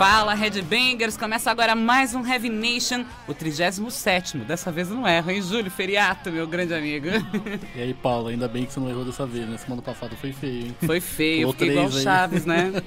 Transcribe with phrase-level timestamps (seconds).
[0.00, 1.14] Fala, Headbangers!
[1.14, 4.38] Começa agora mais um Heavy Nation, o 37.
[4.38, 5.42] Dessa vez eu não erro, hein?
[5.42, 7.08] Júlio Feriato, meu grande amigo.
[7.76, 9.58] E aí, Paulo, ainda bem que você não errou dessa vez, né?
[9.58, 10.76] Semana passada foi feio, hein?
[10.86, 12.02] Foi feio, Pulou fiquei igual aí.
[12.02, 12.72] Chaves, né?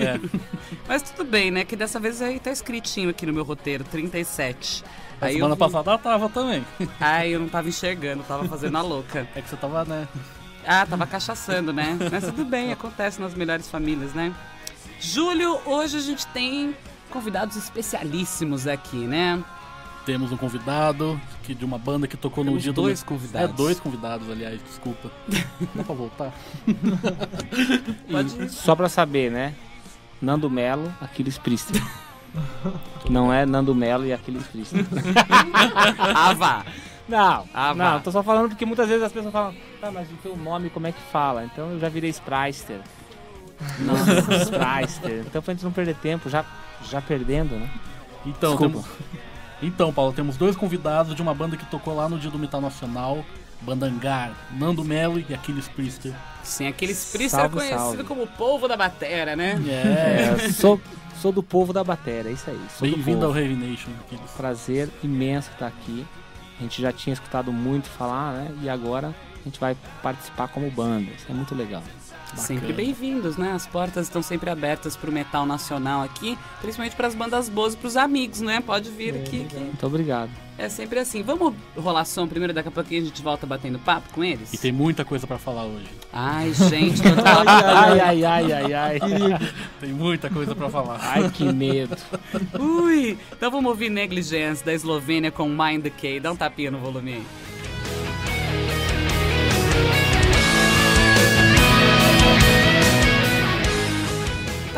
[0.00, 0.38] É.
[0.88, 1.62] Mas tudo bem, né?
[1.62, 4.82] Que dessa vez aí tá escritinho aqui no meu roteiro, 37.
[5.20, 6.64] A Aí semana eu, passada tava também.
[6.98, 9.28] Ai, eu não tava enxergando, tava fazendo a louca.
[9.36, 10.08] É que você tava, né?
[10.66, 11.98] Ah, tava cachaçando, né?
[12.10, 14.34] Mas tudo bem, acontece nas melhores famílias, né?
[15.08, 16.74] Júlio, hoje a gente tem
[17.10, 19.42] convidados especialíssimos aqui, né?
[20.06, 23.06] Temos um convidado que, de uma banda que tocou no Temos dia dois do.
[23.06, 23.50] convidados.
[23.50, 25.10] É, dois convidados, aliás, desculpa.
[25.74, 26.32] Dá pra voltar?
[28.08, 29.54] E só pra saber, né?
[30.22, 31.82] Nando Melo, Aquiles Priester.
[33.08, 34.84] Não é Nando Melo e Aquiles Priester.
[36.16, 36.64] Ah, vá!
[37.06, 40.14] Não, Ah, não, tô só falando porque muitas vezes as pessoas falam, tá, mas o
[40.22, 41.44] teu nome como é que fala?
[41.44, 42.80] Então eu já virei Sprister.
[43.78, 43.94] Não,
[44.42, 45.24] Sprister.
[45.26, 46.44] Então pra gente não perder tempo, já,
[46.88, 47.70] já perdendo, né?
[48.26, 48.88] Então, Desculpa.
[48.88, 49.08] temos...
[49.62, 52.60] então, Paulo, temos dois convidados de uma banda que tocou lá no dia do Metal
[52.60, 53.24] Nacional.
[53.60, 56.12] Banda Angar, Nando Melo e Aquiles Priester.
[56.42, 58.04] Sim, aqueles Priester Salve, conhecido salve.
[58.04, 59.58] como o povo da batera, né?
[59.66, 60.78] É, É, sou,
[61.20, 62.60] sou do povo da bateria, é isso aí.
[62.80, 63.36] Bem-vindo ao.
[63.36, 64.30] Heavy Nation, Aquiles.
[64.32, 66.06] Prazer imenso estar aqui.
[66.58, 68.54] A gente já tinha escutado muito falar, né?
[68.62, 71.10] E agora a gente vai participar como banda.
[71.16, 71.82] Isso é muito legal.
[72.36, 73.52] Sempre bem-vindos, né?
[73.52, 77.96] As portas estão sempre abertas pro metal nacional aqui, principalmente pras bandas boas e pros
[77.96, 78.60] amigos, né?
[78.60, 80.30] Pode vir aqui, que Muito obrigado.
[80.58, 81.22] é sempre assim.
[81.22, 84.52] Vamos rolar som primeiro, daqui a pouquinho a gente volta batendo papo com eles?
[84.52, 85.86] E tem muita coisa pra falar hoje.
[86.12, 87.44] Ai, gente, ela...
[87.46, 88.98] Ai, ai, ai, ai, ai.
[89.80, 90.98] Tem muita coisa pra falar.
[91.00, 91.96] Ai, que medo.
[92.58, 93.16] Ui!
[93.32, 96.20] Então vamos ouvir Negligence da Eslovênia com Mind Decay.
[96.20, 97.26] Dá um tapinha no volume aí.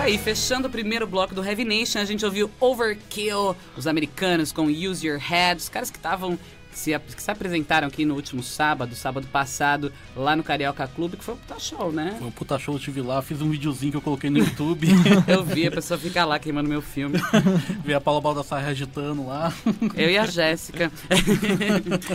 [0.07, 4.67] Aí, fechando o primeiro bloco do Heavy Nation, a gente ouviu Overkill, os americanos com
[4.67, 6.39] Use Your Head, os caras que estavam.
[6.73, 11.25] Se, que se apresentaram aqui no último sábado, sábado passado, lá no Carioca Clube, que
[11.25, 12.17] foi um puta show, né?
[12.19, 14.87] Foi um puta show, eu estive lá, fiz um videozinho que eu coloquei no YouTube.
[15.27, 17.19] Eu vi a pessoa ficar lá queimando meu filme.
[17.83, 19.55] Vi a Paula Baldassarre agitando lá.
[19.97, 20.93] Eu e a Jéssica.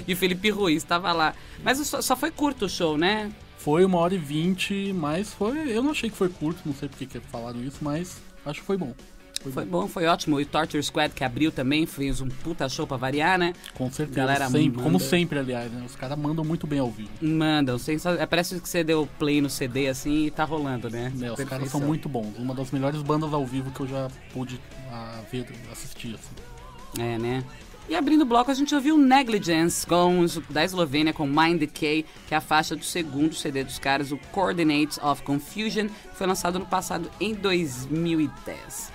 [0.07, 1.33] e o Felipe Ruiz tava lá.
[1.63, 3.31] Mas só, só foi curto o show, né?
[3.63, 5.71] Foi uma hora e vinte, mas foi.
[5.71, 8.65] Eu não achei que foi curto, não sei porque que falaram isso, mas acho que
[8.65, 8.93] foi bom.
[9.41, 9.81] Foi, Foi bom.
[9.81, 10.39] bom, foi ótimo.
[10.39, 13.53] E o Torture Squad que abriu também, fez um puta show pra variar, né?
[13.73, 14.17] Com certeza.
[14.17, 14.83] Galera sempre, manda.
[14.83, 15.83] como sempre, aliás, né?
[15.85, 17.09] Os caras mandam muito bem ao vivo.
[17.21, 17.77] Mandam,
[18.19, 21.11] é, parece que você deu play no CD assim e tá rolando, né?
[21.15, 22.37] Né, os caras são muito bons.
[22.37, 24.59] Uma das melhores bandas ao vivo que eu já pude
[24.91, 26.15] ah, ver, assistir.
[26.15, 27.01] Assim.
[27.01, 27.43] É, né?
[27.89, 32.33] E abrindo o bloco a gente ouviu Negligence com, da Eslovênia com Mind Decay, que
[32.33, 36.57] é a faixa do segundo CD dos caras, o Coordinates of Confusion, que foi lançado
[36.57, 38.91] no passado em 2010.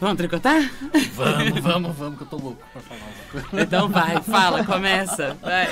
[0.00, 0.70] Vamos tricotar?
[1.14, 3.62] Vamos, vamos, vamos, que eu tô louco pra falar uma coisa.
[3.62, 5.36] Então vai, fala, começa.
[5.42, 5.68] Vai.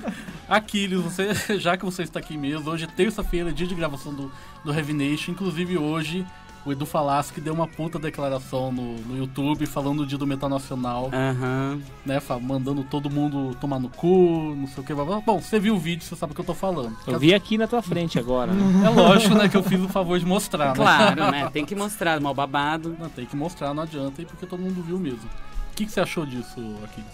[0.48, 4.32] Aquiles, você, já que você está aqui mesmo, hoje é terça-feira, dia de gravação do,
[4.64, 5.32] do Heavy Nation.
[5.32, 6.24] Inclusive hoje,
[6.66, 10.48] o Edu Falaschi deu uma puta declaração no, no YouTube falando do dia do Metal
[10.48, 11.80] Nacional, Aham.
[12.04, 12.20] né?
[12.42, 14.92] Mandando todo mundo tomar no cu, não sei o que.
[14.92, 15.20] blá, blá.
[15.20, 16.96] Bom, você viu o vídeo, você sabe o que eu tô falando.
[17.06, 18.52] Eu vi aqui na tua frente agora.
[18.52, 18.86] Né?
[18.86, 20.74] É lógico, né, que eu fiz o favor de mostrar, né?
[20.74, 21.48] Claro, né?
[21.52, 22.96] Tem que mostrar mal babado.
[22.98, 25.30] Não, tem que mostrar, não adianta, e porque todo mundo viu mesmo.
[25.70, 27.10] O que, que você achou disso, Aquiles?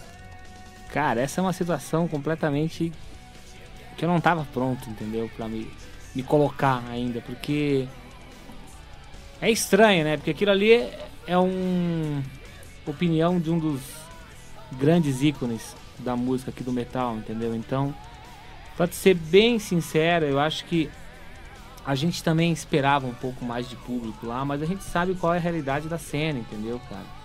[0.91, 2.91] Cara, essa é uma situação completamente
[3.99, 5.31] que eu não tava pronto, entendeu?
[5.37, 5.71] Pra me,
[6.15, 7.87] me colocar ainda, porque
[9.43, 10.17] é estranho, né?
[10.17, 10.89] Porque aquilo ali
[11.27, 12.23] é, um
[12.87, 13.81] opinião de um dos
[14.79, 17.55] grandes ícones da música aqui do metal, entendeu?
[17.55, 17.93] Então,
[18.77, 20.89] pra ser bem sincero, eu acho que
[21.85, 25.35] a gente também esperava um pouco mais de público lá, mas a gente sabe qual
[25.35, 27.23] é a realidade da cena, entendeu, cara?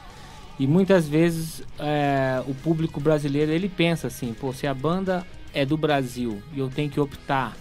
[0.59, 5.63] E muitas vezes é, o público brasileiro ele pensa assim, pô, se a banda é
[5.63, 7.55] do Brasil e eu tenho que optar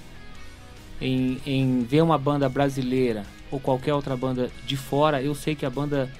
[0.98, 5.66] em, em ver uma banda brasileira ou qualquer outra banda de fora, eu sei que
[5.66, 6.10] a banda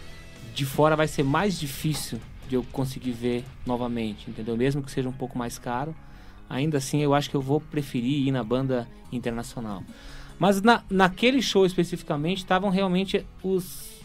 [0.54, 4.56] de fora vai ser mais difícil de eu conseguir ver novamente, entendeu?
[4.56, 5.94] Mesmo que seja um pouco mais caro,
[6.48, 9.82] ainda assim eu acho que eu vou preferir ir na banda internacional.
[10.38, 13.96] Mas na, naquele show especificamente estavam realmente os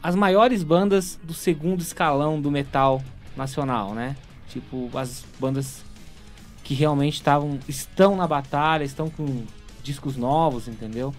[0.00, 3.02] as maiores bandas do segundo escalão do metal
[3.36, 4.16] nacional, né?
[4.48, 5.84] Tipo, as bandas
[6.62, 9.44] que realmente estavam estão na batalha, estão com
[9.82, 11.12] discos novos, entendeu?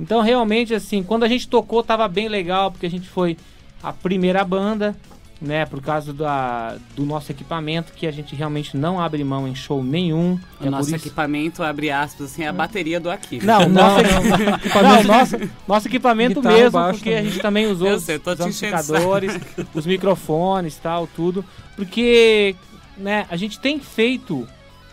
[0.00, 3.36] Então, realmente, assim, quando a gente tocou, tava bem legal, porque a gente foi
[3.82, 4.96] a primeira banda,
[5.40, 5.66] né?
[5.66, 9.82] Por causa da, do nosso equipamento, que a gente realmente não abre mão em show
[9.82, 10.38] nenhum.
[10.60, 13.44] O É nosso equipamento, abre aspas, assim, é a bateria do Aqui.
[13.44, 14.82] Não, Não, nosso, não.
[14.82, 15.36] não, nosso,
[15.68, 17.30] nosso equipamento Guitarra, mesmo, baixo porque a também.
[17.30, 19.40] gente também usou os, sei, os te enchendo o amplificadores,
[19.74, 21.44] os microfones tal, tudo.
[21.76, 22.54] Porque
[22.96, 24.46] né, a gente tem feito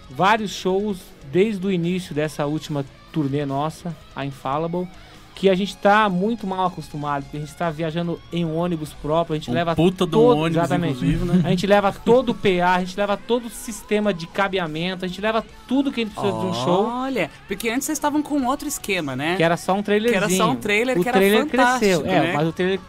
[0.10, 0.98] vários shows
[1.32, 4.88] desde o início dessa última turnê nossa, a Infallible,
[5.36, 8.92] que a gente tá muito mal acostumado, porque a gente tá viajando em um ônibus
[8.94, 10.96] próprio, a gente Um leva puta do todo- ônibus, exatamente.
[10.96, 11.42] inclusive, né?
[11.46, 15.08] a gente leva todo o PA, a gente leva todo o sistema de cabeamento, a
[15.08, 16.88] gente leva tudo que a gente precisa de um show.
[16.88, 19.36] Olha, porque antes vocês estavam com outro esquema, né?
[19.36, 20.20] Que era só um trailerzinho.
[20.20, 22.06] Que era só um trailer o que era trailer fantástico, cresceu.
[22.08, 22.34] É, né?
[22.34, 22.80] mas o trailer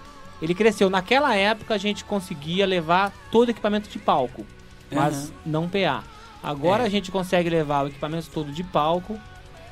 [0.40, 0.88] ele cresceu.
[0.88, 4.46] Naquela época a gente conseguia levar todo o equipamento de palco,
[4.90, 5.30] mas Aham.
[5.44, 6.02] não PA.
[6.42, 6.86] Agora É.
[6.86, 9.18] a gente consegue levar o equipamento todo de palco,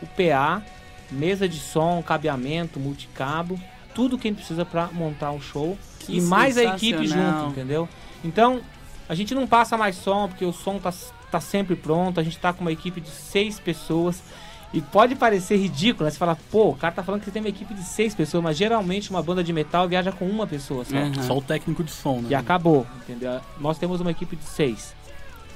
[0.02, 0.62] o PA,
[1.10, 3.58] mesa de som, cabeamento, multicabo,
[3.94, 7.46] tudo que a gente precisa para montar o show Que e mais a equipe junto,
[7.50, 7.88] entendeu?
[8.22, 8.60] Então,
[9.08, 10.92] a gente não passa mais som, porque o som tá,
[11.30, 14.22] tá sempre pronto, a gente tá com uma equipe de seis pessoas.
[14.74, 16.10] E pode parecer ridículo, né?
[16.10, 18.56] Você fala, pô, o cara tá falando que tem uma equipe de seis pessoas, mas
[18.56, 20.96] geralmente uma banda de metal viaja com uma pessoa só.
[20.96, 21.22] Aham.
[21.22, 22.28] Só o técnico de som, né?
[22.30, 23.40] E acabou, entendeu?
[23.58, 24.94] Nós temos uma equipe de seis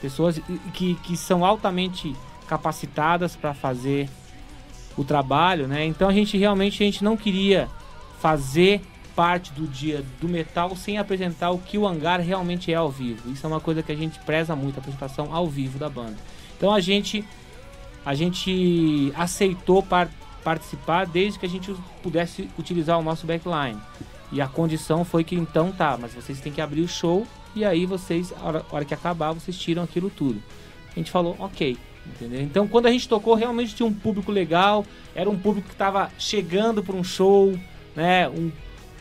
[0.00, 0.40] pessoas
[0.72, 2.16] que, que são altamente
[2.46, 4.08] capacitadas para fazer
[4.96, 5.84] o trabalho, né?
[5.84, 7.68] Então a gente realmente a gente não queria
[8.20, 8.80] fazer
[9.14, 13.30] parte do dia do metal sem apresentar o que o hangar realmente é ao vivo.
[13.30, 16.16] Isso é uma coisa que a gente preza muito, a apresentação ao vivo da banda.
[16.56, 17.24] Então a gente
[18.04, 20.10] a gente aceitou par-
[20.42, 23.78] participar desde que a gente pudesse utilizar o nosso backline.
[24.32, 27.64] E a condição foi que então tá, mas vocês têm que abrir o show e
[27.64, 30.40] aí vocês, a hora, a hora que acabar, vocês tiram aquilo tudo.
[30.92, 32.40] A gente falou, ok, entendeu?
[32.40, 36.10] Então quando a gente tocou, realmente tinha um público legal, era um público que estava
[36.18, 37.58] chegando para um show,
[37.94, 38.28] né?
[38.28, 38.50] Um,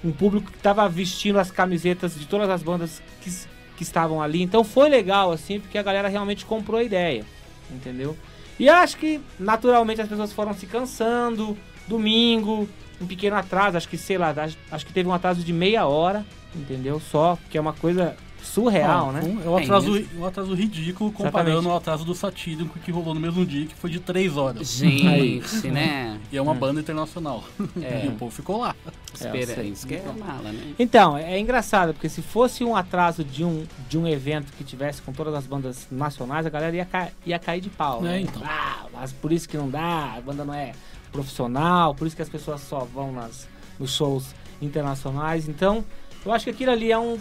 [0.03, 3.31] um público que estava vestindo as camisetas de todas as bandas que,
[3.75, 4.41] que estavam ali.
[4.41, 7.25] Então foi legal, assim, porque a galera realmente comprou a ideia,
[7.69, 8.17] entendeu?
[8.59, 11.57] E acho que naturalmente as pessoas foram se cansando.
[11.87, 12.69] Domingo,
[13.01, 14.35] um pequeno atraso, acho que sei lá,
[14.71, 16.25] acho que teve um atraso de meia hora,
[16.55, 16.99] entendeu?
[16.99, 19.21] Só, que é uma coisa surreal, Ah, né?
[19.23, 21.69] um- É um É atraso, um atraso ridículo comparando Exatamente.
[21.71, 24.67] ao atraso do Satírico que rolou no mesmo dia, que foi de 3 horas.
[24.71, 26.19] Gente, né?
[26.31, 27.43] E é uma banda internacional.
[27.81, 28.05] É.
[28.05, 28.75] E o povo ficou lá.
[29.13, 29.69] Espera, sei.
[29.69, 30.73] isso que é mala, né?
[30.79, 35.01] Então, é engraçado, porque se fosse um atraso de um, de um evento que tivesse
[35.01, 37.99] com todas as bandas nacionais, a galera ia, ca- ia cair de pau.
[37.99, 38.21] É, né?
[38.21, 38.41] então.
[38.45, 40.71] Ah, mas por isso que não dá, a banda não é
[41.11, 43.47] profissional, por isso que as pessoas só vão nas,
[43.79, 45.47] nos shows internacionais.
[45.49, 45.83] Então,
[46.25, 47.17] eu acho que aquilo ali é um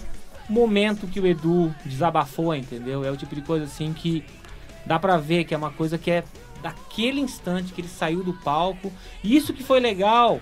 [0.49, 3.05] momento que o Edu desabafou, entendeu?
[3.05, 4.25] É o tipo de coisa assim que
[4.87, 6.25] dá pra ver que é uma coisa que é
[6.63, 8.93] daquele instante que ele saiu do palco.
[9.23, 10.41] E isso que foi legal,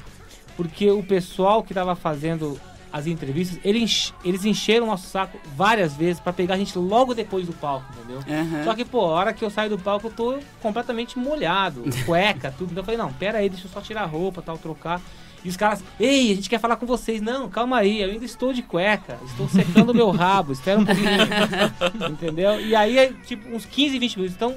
[0.56, 2.58] porque o pessoal que tava fazendo
[2.92, 6.78] as entrevistas, ele enche- eles encheram o nosso saco várias vezes pra pegar a gente
[6.78, 8.20] logo depois do palco, entendeu?
[8.26, 8.64] Aham.
[8.64, 12.54] Só que, pô, a hora que eu saio do palco, eu tô completamente molhado, cueca,
[12.56, 12.70] tudo.
[12.70, 15.02] Então eu falei, não, pera aí, deixa eu só tirar a roupa, tal, trocar.
[15.44, 17.20] E os caras, ei, a gente quer falar com vocês.
[17.20, 20.84] Não, calma aí, eu ainda estou de cueca, estou secando o meu rabo, espera um
[20.84, 21.06] pouquinho.
[22.10, 22.60] Entendeu?
[22.60, 24.56] E aí, tipo, uns 15, 20 minutos, então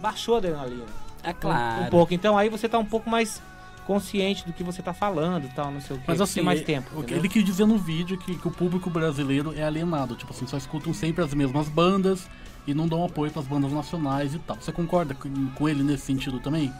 [0.00, 0.84] baixou a adrenalina.
[1.22, 1.82] É Um- claro.
[1.84, 2.14] Um, pouco.
[2.14, 3.40] Então aí você tá um pouco mais
[3.86, 6.04] consciente do que você tá falando e tal, não sei o que.
[6.06, 6.88] Mas assim, tem mais é- tempo.
[6.90, 7.18] o que entendeu?
[7.18, 10.14] ele quis dizer no vídeo que, que o público brasileiro é alienado.
[10.16, 12.28] Tipo assim, só escutam sempre as mesmas bandas
[12.66, 14.56] e não dão apoio pras bandas nacionais e tal.
[14.60, 16.72] Você concorda com, com ele nesse sentido também?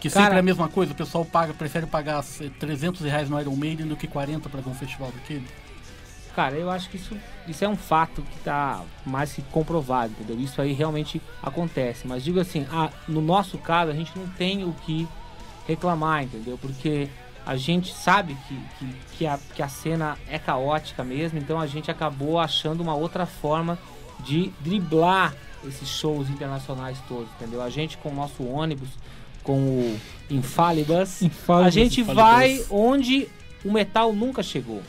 [0.00, 3.30] Que Cara- sempre é a mesma coisa, o pessoal paga, prefere pagar eh, 300 reais
[3.30, 5.46] no Iron Maiden do que 40 pra ver um festival daquele.
[6.34, 7.16] Cara, eu acho que isso,
[7.48, 10.38] isso é um fato que tá mais que comprovado, entendeu?
[10.38, 12.06] Isso aí realmente acontece.
[12.06, 15.08] Mas digo assim, ah, no nosso caso, a gente não tem o que
[15.66, 16.58] reclamar, entendeu?
[16.58, 17.08] Porque
[17.46, 21.66] a gente sabe que, que, que, a, que a cena é caótica mesmo, então a
[21.66, 23.78] gente acabou achando uma outra forma
[24.20, 25.34] de driblar
[25.66, 27.62] esses shows internacionais todos, entendeu?
[27.62, 28.90] A gente com o nosso ônibus,
[29.46, 32.14] com o Infalibus, a gente Infalibus.
[32.24, 33.28] vai onde
[33.64, 34.82] o metal nunca chegou.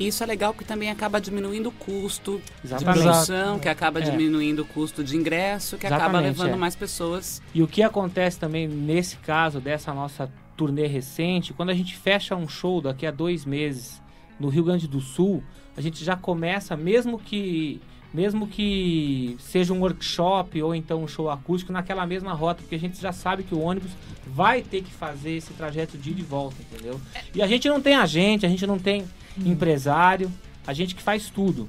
[0.00, 2.96] Isso é legal porque também acaba diminuindo o custo Exatamente.
[2.98, 4.02] de produção, que acaba É.
[4.02, 6.56] diminuindo o custo de ingresso, que acaba Exatamente, levando é.
[6.56, 7.40] mais pessoas.
[7.54, 12.34] E o que acontece também nesse caso dessa nossa turnê recente, quando a gente fecha
[12.34, 14.02] um show daqui a dois meses
[14.40, 15.42] no Rio Grande do Sul,
[15.76, 17.80] a gente já começa, mesmo que
[18.12, 22.78] mesmo que seja um workshop ou então um show acústico, naquela mesma rota, porque a
[22.78, 23.92] gente já sabe que o ônibus
[24.26, 27.00] vai ter que fazer esse trajeto de ida e volta, entendeu?
[27.34, 29.04] E a gente não tem agente, a gente não tem
[29.38, 30.30] empresário,
[30.66, 31.66] a gente que faz tudo.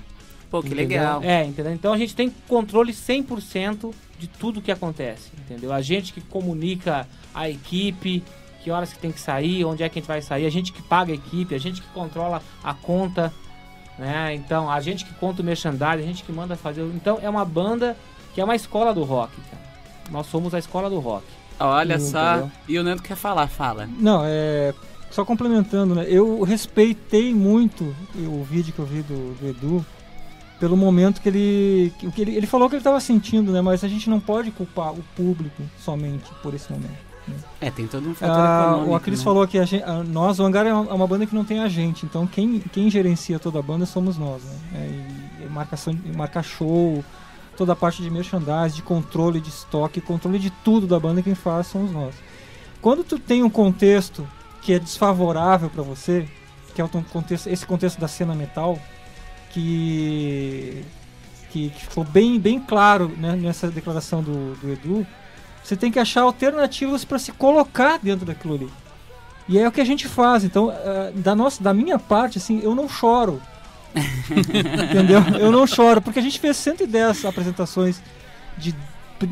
[0.50, 0.88] Pô, que Entendeu?
[0.88, 1.24] legal.
[1.24, 1.74] É, entendeu?
[1.74, 5.74] Então a gente tem controle 100% de tudo que acontece, entendeu?
[5.74, 8.24] A gente que comunica a equipe,
[8.64, 10.72] que horas que tem que sair, onde é que a gente vai sair, a gente
[10.72, 13.34] que paga a equipe, a gente que controla a conta,
[13.98, 14.34] né?
[14.34, 16.82] Então, a gente que conta o merchandising, a gente que manda fazer.
[16.96, 17.96] Então, é uma banda
[18.34, 19.64] que é uma escola do rock, cara.
[20.12, 21.26] Nós somos a escola do rock.
[21.60, 22.38] Olha só.
[22.38, 22.52] Entendeu?
[22.68, 23.88] E o Nando quer falar, fala.
[23.98, 24.74] Não, é.
[25.12, 26.06] Só complementando, né?
[26.08, 29.86] Eu respeitei muito o vídeo que eu vi do, do Edu
[30.60, 31.94] pelo momento que ele.
[32.00, 33.62] Que ele, ele falou que ele estava sentindo, né?
[33.62, 37.13] Mas a gente não pode culpar o público somente por esse momento.
[37.62, 38.92] É, tem todo um fator Ah, econômico.
[38.92, 39.24] o Aquiles né?
[39.26, 41.60] falou que a gente, a- nós, o Hangar é uma, é banda que não tem
[41.60, 44.56] agente, então quem, quem gerencia toda a banda somos nós, né?
[44.76, 47.04] É, e, e marcação, marcar show,
[47.56, 51.36] toda a parte de merchandising, de controle de estoque, controle de tudo da banda, quem
[51.36, 52.14] faz somos nós.
[52.82, 54.28] Quando tu tem um contexto
[54.62, 56.28] que é desfavorável para você,
[56.76, 58.78] que é o contexto, esse contexto da cena metal,
[59.52, 60.84] que,
[61.52, 65.08] que, que ficou bem, bem claro né, nessa declaração do, do Edu,
[65.64, 68.70] você tem que achar alternativas para se colocar dentro daquilo ali.
[69.48, 70.44] E é o que a gente faz.
[70.44, 73.42] Então, eh, da, nossa, da minha parte, assim, eu não choro.
[73.96, 75.22] Entendeu?
[75.40, 78.02] Eu não choro, porque a gente fez 110 apresentações
[78.58, 78.74] de,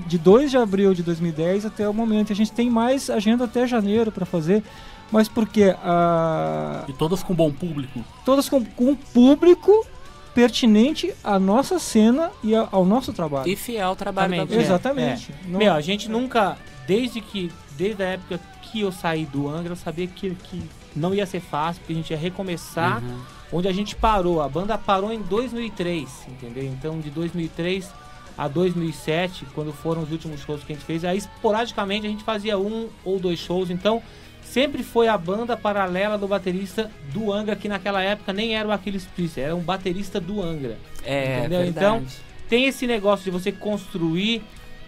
[0.08, 2.30] de 2 de abril de 2010 até o momento.
[2.30, 4.64] E a gente tem mais agenda até janeiro para fazer.
[5.12, 8.00] Mas porque ah, E todas com bom público.
[8.24, 9.86] todas com, com público
[10.34, 13.50] pertinente à nossa cena e ao nosso trabalho.
[13.50, 15.48] E fiel ao trabalho da Exatamente, é.
[15.50, 16.58] Não- Meu, a gente nunca,
[16.88, 20.62] desde que, desde a época que eu saí do Angra, eu sabia que, que
[20.96, 23.20] não ia ser fácil, porque a gente ia recomeçar Uhum.
[23.54, 24.42] onde a gente parou.
[24.42, 26.64] A banda parou em 2003, entendeu?
[26.66, 27.90] Então, de 2003
[28.38, 32.24] a 2007, quando foram os últimos shows que a gente fez, aí esporadicamente a gente
[32.24, 33.70] fazia um ou dois shows.
[33.70, 34.02] Então,
[34.44, 38.72] sempre foi a banda paralela do baterista do Angra, que naquela época nem era o
[38.72, 40.78] Aquiles Priester, era um baterista do Angra.
[41.04, 41.60] É, Entendeu?
[41.62, 42.18] verdade.
[42.50, 44.42] tem esse negócio de você construir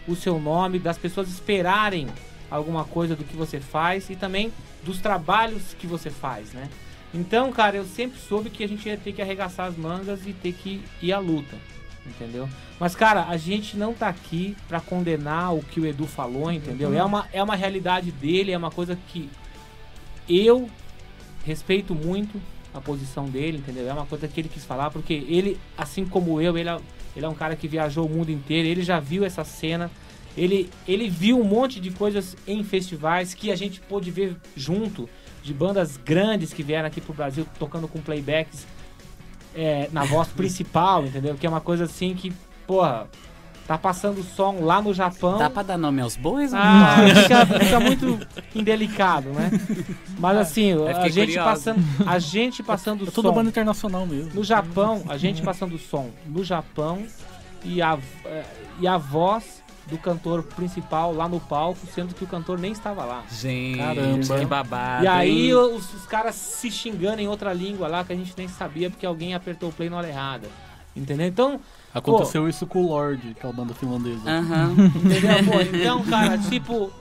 [0.08, 2.08] o seu nome, das pessoas esperarem
[2.52, 4.52] alguma coisa do que você faz e também
[4.84, 6.70] dos trabalhos que você faz, né?
[7.14, 10.34] Então, cara, eu sempre soube que a gente ia ter que arregaçar as mangas e
[10.34, 11.56] ter que ir à luta,
[12.06, 12.50] entendeu?
[12.80, 16.94] Mas, cara, a gente não tá aqui pra condenar o que o Edu falou, entendeu?
[16.94, 19.30] É, uma, é uma realidade dele, é uma coisa que
[20.28, 20.70] eu
[21.46, 22.42] respeito muito
[22.74, 23.88] a posição dele, entendeu?
[23.88, 26.78] É uma coisa que ele quis falar, porque ele, assim como eu, ele é,
[27.16, 29.92] ele é um cara que viajou o mundo inteiro, ele já viu essa cena,
[30.36, 35.08] ele, ele viu um monte de coisas em festivais que a gente pôde ver junto,
[35.44, 38.66] de bandas grandes que vieram aqui pro Brasil tocando com playbacks
[39.54, 41.36] é, na voz principal, entendeu?
[41.36, 42.34] Que é uma coisa assim que,
[42.66, 43.08] porra,
[43.68, 45.38] tá passando som lá no Japão.
[45.38, 46.54] Dá pra dar nome aos bois?
[46.54, 47.16] Ah, não?
[47.22, 48.20] fica, fica muito
[48.54, 49.52] indelicado, né?
[50.20, 51.50] Mas assim, Eu a gente curiosa.
[51.50, 54.32] passando, a gente passando É som banda internacional mesmo.
[54.34, 57.06] no Japão, a gente passando som no Japão
[57.64, 58.44] e a eh,
[58.80, 63.04] e a voz do cantor principal lá no palco, sendo que o cantor nem estava
[63.04, 63.24] lá.
[63.30, 64.40] Gente, Caramba.
[64.40, 65.04] que babado.
[65.04, 65.54] e aí hein?
[65.54, 69.06] os, os caras se xingando em outra língua lá que a gente nem sabia porque
[69.06, 70.48] alguém apertou o play na hora errada.
[70.96, 71.28] Entendeu?
[71.28, 71.60] Então,
[71.94, 74.30] Aconteceu isso com o Lorde, que é a banda finlandesa.
[74.30, 74.74] Aham.
[74.96, 75.44] Entendeu?
[75.52, 76.92] Pô, então, cara, tipo,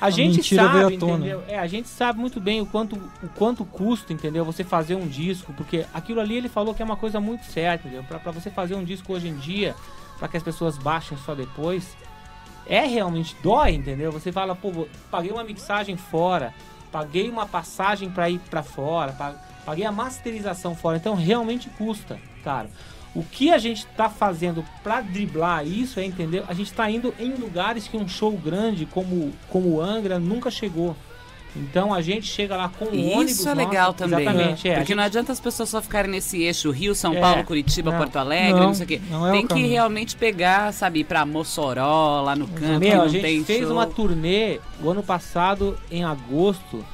[0.00, 1.42] a, A gente sabe, entendeu?
[1.46, 4.44] É, a gente sabe muito bem o quanto, o quanto custa, entendeu?
[4.44, 7.86] Você fazer um disco, porque aquilo ali ele falou que é uma coisa muito certa,
[7.86, 8.04] entendeu?
[8.04, 9.74] Pra, pra você fazer um disco hoje em dia,
[10.18, 11.96] pra que as pessoas baixem só depois,
[12.66, 14.10] é realmente dói, entendeu?
[14.10, 16.52] Você fala, pô, paguei uma mixagem fora,
[16.90, 22.18] paguei uma passagem pra ir pra fora, pa- paguei a masterização fora, então realmente custa,
[22.42, 22.68] cara.
[23.14, 27.12] O que a gente tá fazendo pra driblar isso é entender, a gente tá indo
[27.18, 30.94] em lugares que um show grande como como o Angra nunca chegou.
[31.56, 34.20] Então a gente chega lá com um E ônibus Isso é nosso- legal também.
[34.20, 34.74] Exatamente, é.
[34.74, 37.90] Porque gente- não adianta as pessoas só ficarem nesse eixo Rio, São É, Paulo, Curitiba,
[37.90, 39.00] não, Porto Alegre, não, não, sei o quê.
[39.10, 39.68] não é o tem que caminho.
[39.68, 43.72] realmente pegar, sabe, ir pra Mossoró, lá no canto, Meu, a gente fez show.
[43.72, 46.84] uma turnê o ano passado, em agosto.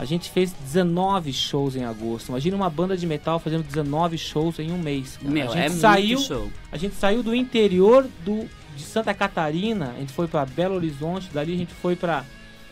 [0.00, 2.30] A gente fez 19 shows em agosto.
[2.30, 5.18] Imagina uma banda de metal fazendo 19 shows em um mês.
[5.18, 5.30] cara.
[5.30, 6.50] Meu, a gente é saiu, muito show.
[6.72, 11.28] a gente saiu do interior do, de Santa Catarina, a gente foi pra Belo Horizonte,
[11.30, 12.24] dali a gente foi pra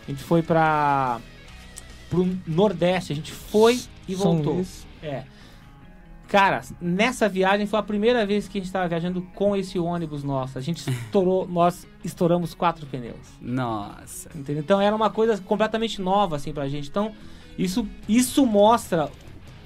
[0.06, 1.20] a gente foi para
[2.08, 4.54] pro Nordeste, a gente foi e São voltou.
[4.54, 4.86] Luís.
[5.02, 5.24] É.
[6.28, 10.22] Cara, nessa viagem foi a primeira vez que a gente tava viajando com esse ônibus
[10.22, 10.58] nosso.
[10.58, 13.16] A gente estourou, nós estouramos quatro pneus.
[13.40, 14.28] Nossa.
[14.34, 14.62] Entendeu?
[14.62, 16.88] Então era uma coisa completamente nova assim pra gente.
[16.88, 17.12] Então,
[17.58, 19.10] isso isso mostra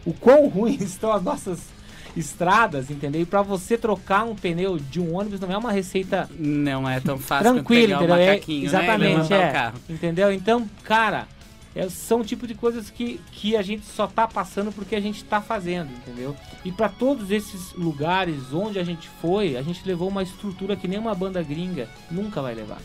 [0.06, 1.68] o quão ruins estão as nossas
[2.16, 3.22] estradas, entendeu?
[3.22, 7.00] E pra você trocar um pneu de um ônibus não é uma receita Não é
[7.00, 8.14] tão fácil tranquila, entendeu?
[8.14, 8.40] É, né?
[8.48, 9.92] exatamente, levantar é.
[9.92, 10.32] Entendeu?
[10.32, 11.26] Então, cara,
[11.74, 15.00] é, são o tipo de coisas que, que a gente só tá passando porque a
[15.00, 16.36] gente tá fazendo, entendeu?
[16.64, 20.86] E pra todos esses lugares onde a gente foi, a gente levou uma estrutura que
[20.86, 22.80] nenhuma banda gringa nunca vai levar.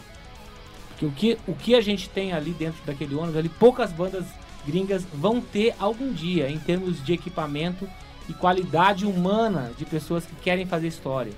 [0.97, 4.25] Que o, que o que a gente tem ali dentro daquele ônibus, ali, poucas bandas
[4.65, 7.87] gringas vão ter algum dia, em termos de equipamento
[8.27, 11.33] e qualidade humana de pessoas que querem fazer história.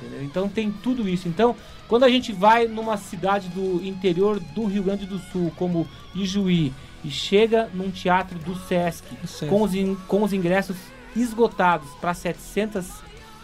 [0.00, 0.22] Entendeu?
[0.24, 1.26] Então tem tudo isso.
[1.28, 1.54] Então,
[1.88, 6.72] quando a gente vai numa cidade do interior do Rio Grande do Sul, como Ijuí,
[7.04, 9.46] e chega num teatro do Sesc, Sesc.
[9.46, 10.76] Com, os in- com os ingressos
[11.14, 12.86] esgotados para 700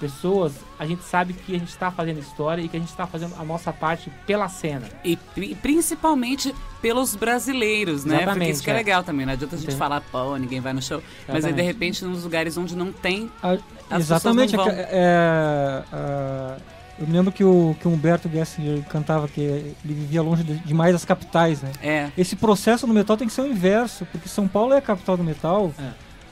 [0.00, 3.06] pessoas, a gente sabe que a gente está fazendo história e que a gente está
[3.06, 4.88] fazendo a nossa parte pela cena.
[5.04, 8.14] E pri- principalmente pelos brasileiros, né?
[8.16, 8.76] Porque Exatamente, isso que é é.
[8.78, 9.24] legal também.
[9.24, 9.78] Não adianta a gente Entendi.
[9.78, 11.00] falar, pô, ninguém vai no show.
[11.28, 11.66] Mas aí, de Exatamente.
[11.66, 13.56] repente, nos lugares onde não tem, A-
[13.96, 14.50] As exatamente.
[14.56, 16.56] pessoas não é- é- a-
[16.98, 20.58] eu me lembro que o, que o Humberto Gessinger cantava que ele vivia longe de-
[20.58, 21.70] demais das capitais, né?
[21.82, 22.10] é.
[22.16, 25.16] Esse processo no metal tem que ser o inverso, porque São Paulo é a capital
[25.16, 25.88] do metal, É.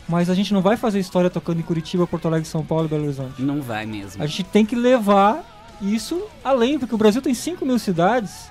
[0.09, 2.89] mas a gente não vai fazer história tocando em Curitiba, Porto Alegre, São Paulo e
[2.89, 3.41] Belo Horizonte.
[3.43, 4.23] Não vai mesmo.
[4.23, 5.43] A gente tem que levar
[5.81, 8.51] isso além, porque o Brasil tem 5 mil cidades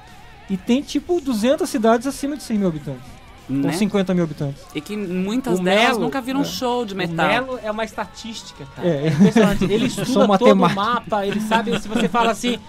[0.49, 3.03] e tem tipo 200 cidades acima de 100 mil habitantes,
[3.49, 3.67] Né?
[3.67, 4.61] ou 50 mil habitantes.
[4.75, 6.45] E que muitas O delas Melo, nunca viram um é.
[6.45, 7.27] show de O metal.
[7.27, 8.87] Melo é uma estatística, cara.
[8.87, 9.07] É.
[9.07, 9.63] É, impressionante.
[9.65, 12.59] Ele estuda todo o mapa, ele sabe, se você fala assim,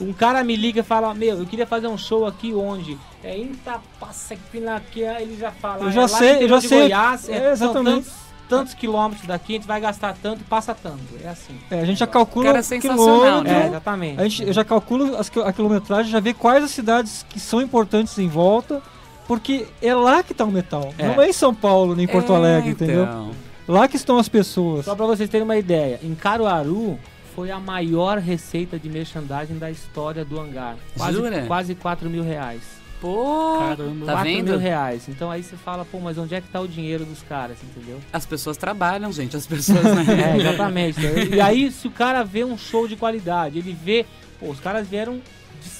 [0.00, 2.96] um cara me liga e fala, meu, eu queria fazer um show aqui onde?
[3.22, 5.84] É em Itapaçaquinaquia, ele já fala.
[5.84, 6.80] Eu já é sei, eu já sei.
[6.80, 7.94] Goiás, É, é, são exatamente.
[7.96, 8.12] tantos,
[8.48, 11.00] tantos quilômetros daqui, a gente vai gastar tanto, passa tanto.
[11.22, 11.58] É assim.
[11.70, 13.62] É, a gente já calcula Cara, é o sensacional, quilômetro, né?
[13.62, 14.20] É, exatamente.
[14.20, 17.60] A gente, eu já calculo as a quilometragem, já vê quais as cidades que são
[17.60, 18.82] importantes em volta,
[19.30, 20.92] porque é lá que tá o metal.
[20.98, 21.06] É.
[21.06, 23.04] Não é em São Paulo, nem em Porto É, Alegre, entendeu?
[23.04, 23.30] então.
[23.68, 24.84] Lá que estão as pessoas.
[24.86, 26.98] Só pra vocês terem uma ideia, em Caruaru
[27.32, 30.74] foi a maior receita de merchandising da história do hangar.
[30.96, 31.44] Quase, Jura?
[31.46, 32.60] quase 4 mil reais.
[33.00, 34.06] Pô, Caramba.
[34.06, 34.48] tá 4 vendo?
[34.48, 35.08] mil reais.
[35.08, 38.00] Então aí você fala, pô, mas onde é que tá o dinheiro dos caras, entendeu?
[38.12, 39.36] As pessoas trabalham, gente.
[39.36, 40.04] As pessoas, né?
[40.34, 40.98] É, exatamente.
[41.32, 44.04] e aí, se o cara vê um show de qualidade, ele vê,
[44.40, 45.20] pô, os caras vieram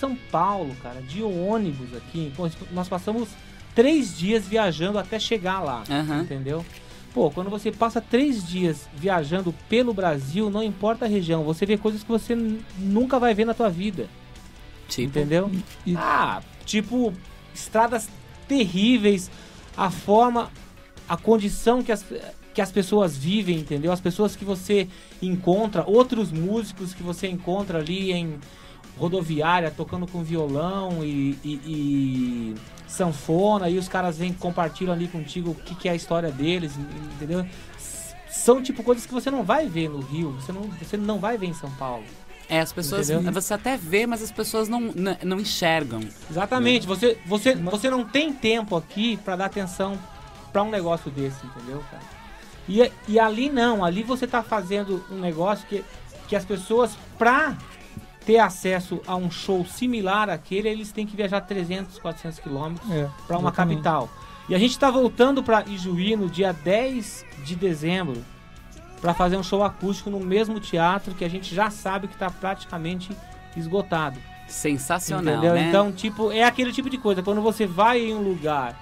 [0.00, 2.33] São Paulo, cara, de ônibus aqui.
[2.37, 3.28] Pô, nós passamos
[3.75, 6.23] três dias viajando até chegar lá, Aham.
[6.23, 6.64] entendeu?
[7.12, 11.76] Pô, quando você passa três dias viajando pelo Brasil, não importa a região, você vê
[11.76, 12.35] coisas que você
[12.78, 14.08] nunca vai ver na tua vida,
[14.89, 15.50] Tipo, entendeu?
[15.86, 17.13] E- Ah, tipo,
[17.54, 18.08] estradas
[18.49, 19.30] terríveis,
[19.76, 20.50] a forma,
[21.08, 22.04] a condição que as,
[22.54, 23.93] que as pessoas vivem, entendeu?
[23.93, 24.89] As pessoas que você
[25.23, 28.39] encontra, outros músicos que você encontra ali em
[29.00, 32.54] rodoviária tocando com violão e, e- e
[32.86, 36.73] sanfona, e os caras vêm compartilham ali contigo o que, que é a história deles,
[37.17, 37.47] entendeu?
[38.28, 41.36] São tipo coisas que você não vai ver no Rio, você não, você não vai
[41.39, 42.04] ver em São Paulo.
[42.49, 43.08] é, as pessoas.
[43.08, 43.32] Entendeu?
[43.32, 44.80] Você até vê, mas as pessoas não,
[45.25, 46.00] não enxergam.
[46.30, 49.99] Exatamente, você, você, você não tem tempo aqui pra dar atenção
[50.52, 52.02] pra um negócio desse, entendeu, cara?
[52.69, 55.84] E, e ali não, ali você tá fazendo um negócio que,
[56.28, 57.56] que as pessoas, pra
[58.25, 63.09] ter acesso a um show similar àquele, eles têm que viajar 300, 400 quilômetros É,
[63.26, 64.09] para uma capital.
[64.49, 68.23] E a gente tá voltando para Ijuí no dia 10 de dezembro
[69.00, 72.30] para fazer um show acústico no mesmo teatro que a gente já sabe que tá
[72.30, 73.17] praticamente
[73.56, 74.19] esgotado.
[74.47, 75.54] Sensacional, Entendeu?
[75.54, 75.69] né?
[75.69, 77.23] Então, tipo, é aquele tipo de coisa.
[77.23, 78.76] Quando você vai em um lugar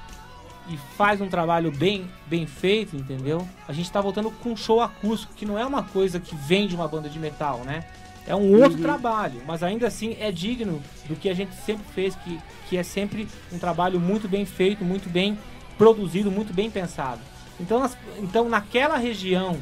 [0.69, 3.47] e faz um trabalho bem, bem feito, entendeu?
[3.69, 6.67] A gente tá voltando com um show acústico, que não é uma coisa que vem
[6.67, 7.85] de uma banda de metal, né?
[8.29, 8.83] É um outro Uhum.
[8.83, 12.39] trabalho, mas ainda assim é digno do que a gente sempre fez, que,
[12.69, 15.39] que é sempre um trabalho muito bem feito, muito bem
[15.79, 17.21] produzido, muito bem pensado.
[17.59, 19.57] Então, então naquela região,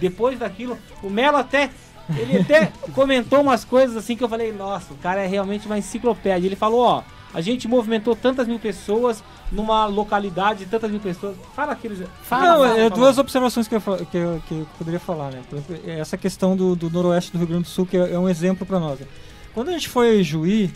[0.00, 1.70] depois daquilo, o Melo até
[2.16, 5.78] ele até comentou umas coisas assim que eu falei, nossa, o cara é realmente uma
[5.78, 6.46] enciclopédia.
[6.48, 7.02] Ele falou, ó,
[7.34, 11.36] a gente movimentou tantas mil pessoas numa localidade de tantas mil pessoas.
[11.54, 11.98] Fala aqueles.
[12.22, 12.90] Fala, Não, fala, é fala.
[12.90, 15.40] duas observações que eu, que eu- que eu poderia falar, né?
[15.86, 18.66] Essa questão do, do noroeste do Rio Grande do Sul, que é, é um exemplo
[18.66, 18.98] pra nós.
[19.00, 19.06] né?
[19.54, 20.70] Quando a gente foi a Juí,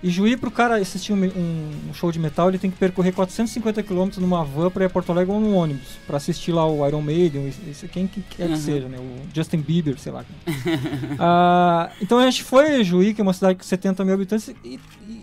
[0.00, 3.82] e Juí, pro cara assistir um, um- show de metal, ele tem que percorrer 450
[3.82, 6.86] km numa van pra ir a Porto Alegre ou num ônibus, pra assistir lá o
[6.86, 8.52] Iron Maiden, esse- esse- quem que quer Uhum.
[8.52, 8.96] que seja, né?
[8.98, 10.24] O Justin Bieber, sei lá.
[11.18, 14.48] Ah, então a gente foi a Juí, que é uma cidade com 70 mil habitantes,
[14.64, 15.17] e, e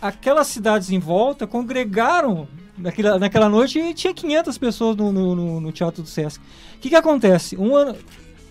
[0.00, 5.72] aquelas cidades em volta congregaram naquela, naquela noite e tinha 500 pessoas no, no, no-
[5.72, 6.38] Teatro do Sesc.
[6.76, 7.56] O que, que acontece?
[7.56, 7.96] Um ano,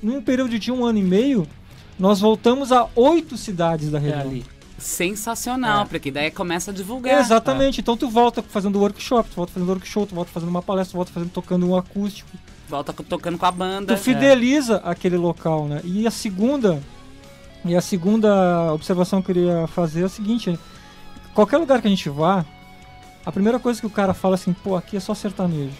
[0.02, 1.48] num período de um ano e meio,
[1.98, 4.20] nós voltamos a oito cidades da É região.
[4.22, 4.46] ali.
[4.78, 5.86] Sensacional, É.
[5.86, 7.20] porque daí começa a divulgar.
[7.20, 7.82] Exatamente.
[7.82, 10.96] Então tu volta fazendo workshop, tu volta fazendo workshop, tu volta fazendo uma palestra, tu
[10.98, 12.30] volta fazendo tocando um acústico.
[12.70, 13.96] Volta tocando com a banda.
[13.96, 15.82] Tu fideliza aquele local, né?
[15.84, 16.82] E a segunda
[17.66, 20.58] e a segunda observação que eu queria fazer é a seguinte,
[21.38, 22.44] qualquer lugar que a gente vá,
[23.24, 25.78] a primeira coisa que o cara fala assim, pô, aqui é só sertanejo.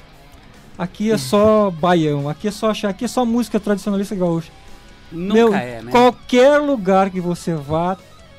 [0.78, 4.52] Aqui é só baião, aqui é só aqui é só música tradicionalista gaúcha.
[5.12, 5.92] Nunca Meu, é, né?
[5.92, 7.98] Qualquer lugar que você vá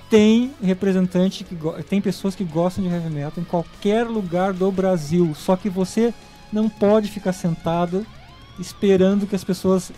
[0.08, 1.56] tem representante que
[1.88, 5.34] tem pessoas que gostam de heavy metal em qualquer lugar do Brasil.
[5.34, 6.14] Só que você
[6.52, 8.06] não pode ficar sentado
[8.60, 9.90] esperando que as pessoas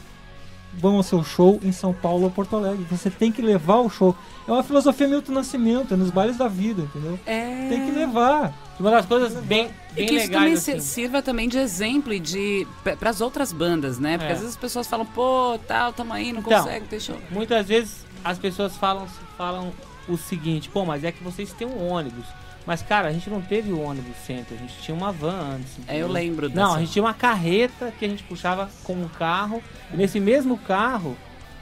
[0.72, 2.85] vão ao seu show em São Paulo ou Porto Alegre.
[2.90, 4.14] Você tem que levar o show.
[4.46, 7.18] É uma filosofia Milton Nascimento, é nos bailes da vida, entendeu?
[7.26, 7.68] É.
[7.68, 8.52] Tem que levar.
[8.78, 10.80] Uma das coisas bem, E bem que isso também legais se- assim.
[10.80, 12.66] sirva também de exemplo e de
[12.98, 14.16] para as outras bandas, né?
[14.16, 14.35] Porque É.
[14.35, 17.16] às vezes as pessoas falam, pô, tal, tamo aí, não Então, consegue ter show.
[17.30, 19.06] Muitas vezes as pessoas falam,
[19.37, 19.72] falam
[20.09, 22.24] o seguinte, pô, mas é que vocês têm um ônibus.
[22.66, 25.79] Mas, cara, a gente não teve o ônibus sempre, a gente tinha uma van antes.
[25.88, 26.77] É, eu lembro Não, dessa.
[26.77, 29.62] a gente tinha uma carreta que a gente puxava com um carro.
[29.92, 31.16] E nesse mesmo carro,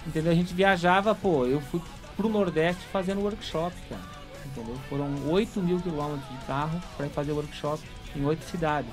[0.07, 0.33] entendeu?
[0.33, 1.81] A gente viajava, pô, eu fui
[2.17, 4.03] pro Nordeste fazendo workshop, cara.
[4.45, 4.77] Entendeu?
[4.89, 7.81] Foram 8 mil quilômetros de carro para fazer workshop
[8.17, 8.91] em oito cidades.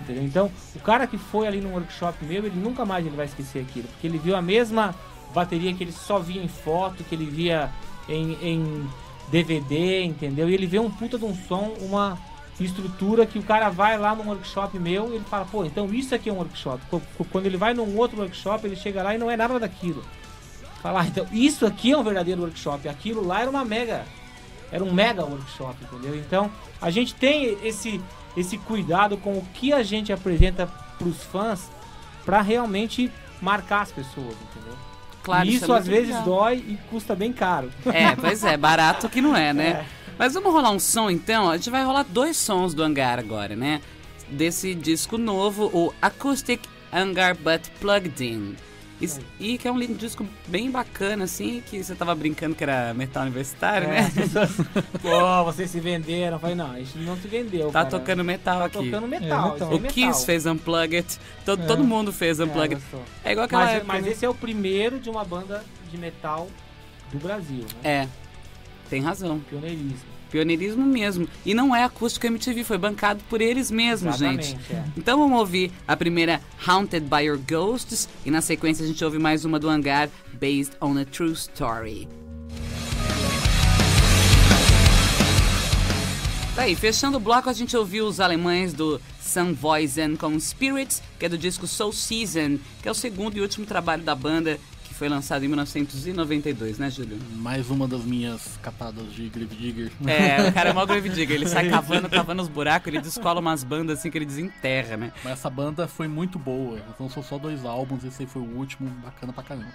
[0.00, 0.24] Entendeu?
[0.24, 3.60] Então, o cara que foi ali no workshop meu, ele nunca mais ele vai esquecer
[3.60, 3.86] aquilo.
[3.88, 4.94] Porque ele viu a mesma
[5.32, 7.70] bateria que ele só via em foto, que ele via
[8.08, 8.90] em, em
[9.32, 10.48] DVD, entendeu?
[10.48, 12.16] E ele vê um puta de um som, uma
[12.60, 16.14] estrutura que o cara vai lá num workshop meu e ele fala, pô, então isso
[16.14, 16.80] aqui é um workshop.
[16.90, 19.58] Qu- qu- Quando ele vai num outro workshop, ele chega lá e não é nada
[19.58, 20.04] daquilo.
[20.82, 22.88] Fala, ah, então isso aqui é um verdadeiro workshop.
[22.88, 24.04] Aquilo lá era uma mega,
[24.70, 26.14] era um mega workshop, entendeu?
[26.16, 28.00] Então a gente tem esse,
[28.36, 30.66] esse cuidado com o que a gente apresenta
[30.98, 31.70] pros fãs
[32.24, 34.76] para realmente marcar as pessoas, entendeu?
[35.22, 36.24] Claro, e isso isso é às vezes legal.
[36.24, 37.70] dói e custa bem caro.
[37.86, 39.86] É, pois é, barato que não é, né?
[40.18, 41.50] Mas vamos rolar um som então?
[41.50, 43.80] A gente vai rolar dois sons do Hangar agora, né?
[44.28, 46.60] Desse disco novo, o Acoustic
[46.92, 48.56] Hangar But Plugged In.
[49.02, 52.94] Isso- E que é um disco bem bacana, assim, que você tava brincando que era
[52.94, 53.98] metal universitário, É, né?
[54.06, 54.50] as pessoas,
[55.02, 56.36] Pô, vocês se venderam.
[56.36, 57.66] Eu falei, não, a gente não se vendeu.
[57.66, 57.90] Tá cara.
[57.90, 58.78] tocando metal Tá aqui.
[58.90, 59.26] tocando metal.
[59.26, 59.56] É, metal.
[59.56, 59.90] isso O é metal.
[59.92, 61.06] Kiss fez Unplugged,
[61.44, 61.66] todo, É.
[61.66, 62.74] todo mundo fez É, Unplugged.
[62.80, 63.02] gostou.
[63.24, 64.10] É, igual aquela mas, época, mas né?
[64.12, 66.48] esse é o primeiro de uma banda de metal
[67.12, 68.02] do Brasil, né?
[68.04, 68.08] É,
[68.88, 69.40] tem razão.
[69.40, 70.11] Pioneirismo.
[70.32, 71.28] Pioneirismo mesmo.
[71.44, 74.54] E não é acústico MTV, foi bancado por eles mesmos, gente.
[74.54, 74.84] Exatamente, é.
[74.96, 79.18] Então vamos ouvir a primeira Haunted by Your Ghosts e na sequência a gente ouve
[79.18, 82.08] mais uma do Hangar, Based on a True Story.
[86.56, 91.26] Tá aí, fechando o bloco a gente ouviu os alemães do Sunvoisen com Spirits, que
[91.26, 94.58] é do disco Soul Season, que é o segundo e último trabalho da banda
[95.02, 97.18] foi lançado em 1992, né, Júlio?
[97.34, 99.90] Mais uma das minhas catadas de Grave Digger.
[100.06, 103.40] É, o cara é mó grave digger, ele sai cavando, cavando os buracos, ele descola
[103.40, 105.12] umas bandas assim que ele desenterra, né?
[105.24, 106.78] Mas essa banda foi muito boa.
[106.94, 109.74] Então são só dois álbuns, esse aí foi o último, bacana pra caramba.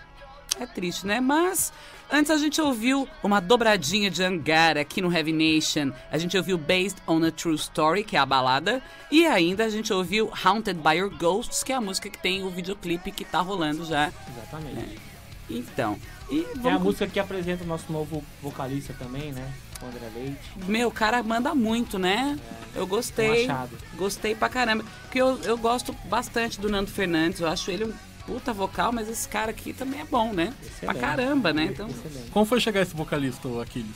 [0.58, 1.20] É triste, né?
[1.20, 1.74] Mas
[2.10, 5.92] antes a gente ouviu uma dobradinha de Hangar aqui no Heavy Nation.
[6.10, 8.82] A gente ouviu Based on a True Story, que é a balada.
[9.12, 12.46] E ainda a gente ouviu Haunted by Your Ghosts, que é a música que tem
[12.46, 14.10] o videoclipe que tá rolando já.
[14.30, 15.17] Exatamente.
[15.50, 15.98] Então.
[16.30, 19.54] E É a música que apresenta o nosso novo vocalista também, né?
[19.82, 20.38] O André Leite.
[20.68, 22.38] Meu, o cara manda muito, né?
[22.76, 23.46] Eu Um gostei.
[23.46, 23.78] achado.
[23.96, 24.84] Gostei pra caramba.
[25.04, 27.40] Porque eu, eu gosto bastante do Nando Fernandes.
[27.40, 27.94] Eu acho ele um
[28.26, 30.54] puta vocal, mas esse cara aqui também é bom, né?
[30.60, 31.00] Pra Excelente.
[31.00, 31.66] caramba, né?
[31.66, 31.88] Então.
[31.88, 32.32] Excelente.
[32.32, 33.96] Como foi chegar esse vocalista, o Aquiles?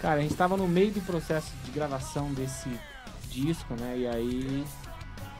[0.00, 2.70] Cara, a gente tava no meio do processo de gravação desse
[3.30, 3.98] disco, né?
[3.98, 4.64] E aí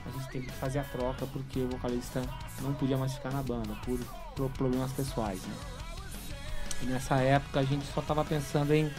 [0.04, 2.22] a gente teve que fazer a troca porque o vocalista
[2.60, 3.98] não podia mais ficar na banda por,
[4.36, 5.54] por problemas pessoais, né?
[6.82, 8.90] Nessa época a gente só tava pensando em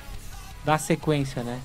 [0.65, 1.59] dar sequência, né?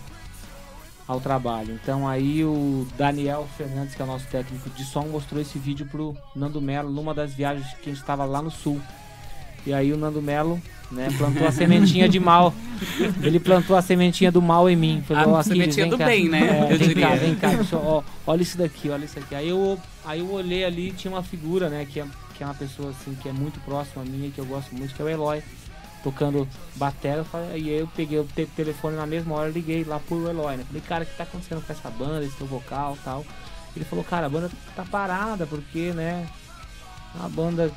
[1.08, 1.78] Ao trabalho.
[1.82, 5.86] Então aí o Daniel Fernandes, que é o nosso técnico de som, mostrou esse vídeo
[5.86, 8.80] pro Nando Melo numa das viagens que a gente tava lá no sul.
[9.66, 12.52] E aí o Nando Melo, né, plantou a sementinha de mal.
[13.22, 15.02] Ele plantou a sementinha do mal em mim.
[15.06, 16.40] Falou, A "Ó, Aquiles, sementinha vem do cá." bem, né?
[16.68, 17.08] É, Eu vem diria.
[17.08, 19.34] cá, vem cá, ó, olha isso daqui, olha isso aqui.
[19.34, 22.54] Aí eu, aí eu olhei ali, tinha uma figura, né, que é, que é uma
[22.54, 25.08] pessoa assim que é muito próxima a mim, que eu gosto muito, que é o
[25.08, 25.42] Eloy.
[26.02, 26.48] Tocando
[27.24, 30.56] falei- e aí eu peguei o te- telefone na mesma hora, liguei lá pro Eloy,
[30.56, 30.64] né?
[30.66, 33.24] Falei, cara, o que tá acontecendo com essa banda, esse teu vocal e tal?
[33.76, 36.28] Ele falou, cara, a banda tá parada, porque, né,
[37.14, 37.70] uma banda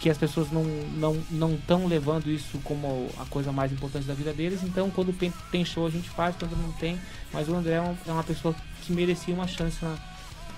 [0.00, 0.64] que as pessoas não
[0.96, 4.62] não não estão levando isso como a coisa mais importante da vida deles.
[4.62, 5.32] Então, quando tem,
[5.64, 6.98] show a gente faz, quando não tem.
[7.32, 9.96] Mas o André é, é uma pessoa que merecia uma chance na,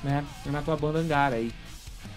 [0.05, 1.53] né, na tua banda Angara aí.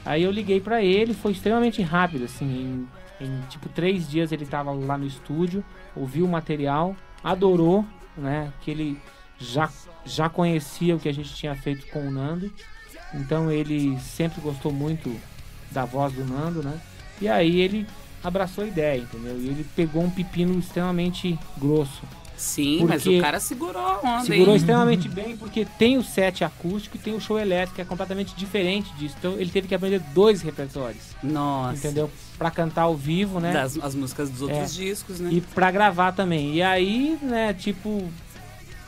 [0.06, 2.88] Aí eu liguei pra ele, foi extremamente rápido, assim,
[3.20, 5.64] em, em, tipo três dias ele tava lá no estúdio,
[5.96, 7.86] ouviu o material, adorou,
[8.18, 9.00] né, que ele
[9.38, 9.70] já,
[10.06, 12.52] já conhecia o que a gente tinha feito com o Nando,
[13.14, 15.16] então ele sempre gostou muito
[15.72, 16.80] da voz do Nando, né,
[17.22, 17.86] e aí ele
[18.24, 22.02] abraçou a ideia, entendeu, e ele pegou um pepino extremamente grosso,
[22.40, 24.56] Sim, mas o cara segurou a onda, Segurou hein?
[24.56, 28.34] extremamente bem porque tem o set acústico e tem o show elétrico, que é completamente
[28.34, 29.14] diferente disso.
[29.20, 31.78] Então ele teve que aprender dois repertórios, Nossa.
[31.78, 32.10] entendeu?
[32.38, 33.52] Pra cantar ao vivo, né?
[33.52, 35.30] Das, as músicas dos outros discos, né?
[35.34, 36.56] E pra gravar também.
[36.56, 38.10] E aí, né, tipo.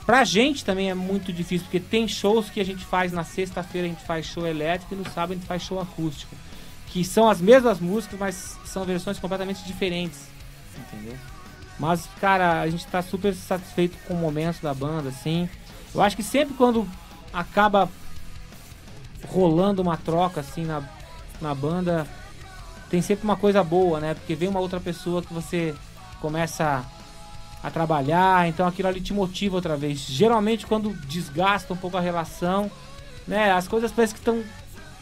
[0.06, 3.86] Pra gente também é muito difícil, porque tem shows que a gente faz na sexta-feira,
[3.86, 6.34] a gente faz show elétrico e no sábado a gente faz show acústico.
[6.88, 10.20] Que são as mesmas músicas, mas são versões completamente diferentes.
[10.78, 11.18] Entendeu?
[11.82, 15.50] Mas, cara, a gente tá super satisfeito com o momento da banda, assim.
[15.96, 16.88] Eu acho que sempre quando
[17.34, 17.90] acaba
[19.28, 20.84] rolando uma troca, assim, na,
[21.42, 22.06] na banda,
[22.88, 24.14] tem sempre uma coisa boa, né?
[24.14, 25.74] Porque vem uma outra pessoa que você
[26.22, 26.86] começa
[27.64, 30.02] a trabalhar, então aquilo ali te motiva outra vez.
[30.02, 32.70] Geralmente quando desgasta um pouco a relação,
[33.28, 33.52] né?
[33.52, 34.44] As coisas parecem que estão,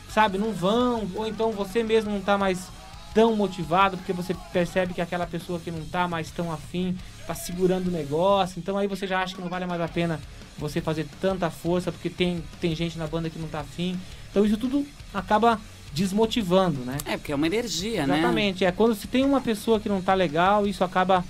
[0.08, 2.70] sabe, não vão, ou então você mesmo não tá mais
[3.14, 7.34] tão motivado, porque você percebe que aquela pessoa que não tá mais tão afim, tá
[7.34, 10.20] segurando o negócio, então aí você já acha que não vale mais a pena
[10.58, 14.00] você fazer tanta força, porque tem, tem gente na banda que não tá afim.
[14.30, 15.60] Então isso tudo acaba
[15.94, 16.98] desmotivando, né?
[17.06, 18.20] É, porque é uma energia, né?
[18.20, 21.24] Exatamente, é quando se tem uma pessoa que não tá legal, isso acaba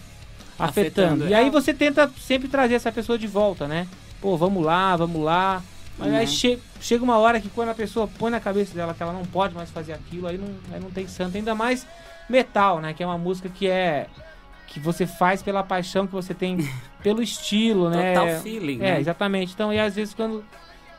[0.58, 1.24] afetando.
[1.24, 1.38] Afetando, E é.
[1.38, 3.88] aí você tenta sempre trazer essa pessoa de volta, né?
[4.22, 5.64] Pô, vamos lá, vamos lá.
[6.00, 6.28] Mas aí Uhum.
[6.32, 9.26] che- chega uma hora que quando a pessoa põe na cabeça dela que ela não
[9.26, 11.36] pode mais fazer aquilo, aí não, aí não tem santo.
[11.38, 11.86] Ainda mais
[12.30, 12.94] metal, né?
[12.94, 14.08] Que é uma música que é.
[14.68, 16.58] que você faz pela paixão que você tem
[17.04, 18.14] pelo estilo, né?
[18.14, 19.00] Total feeling, É, né?
[19.00, 19.52] exatamente.
[19.54, 20.46] Então, e às vezes quando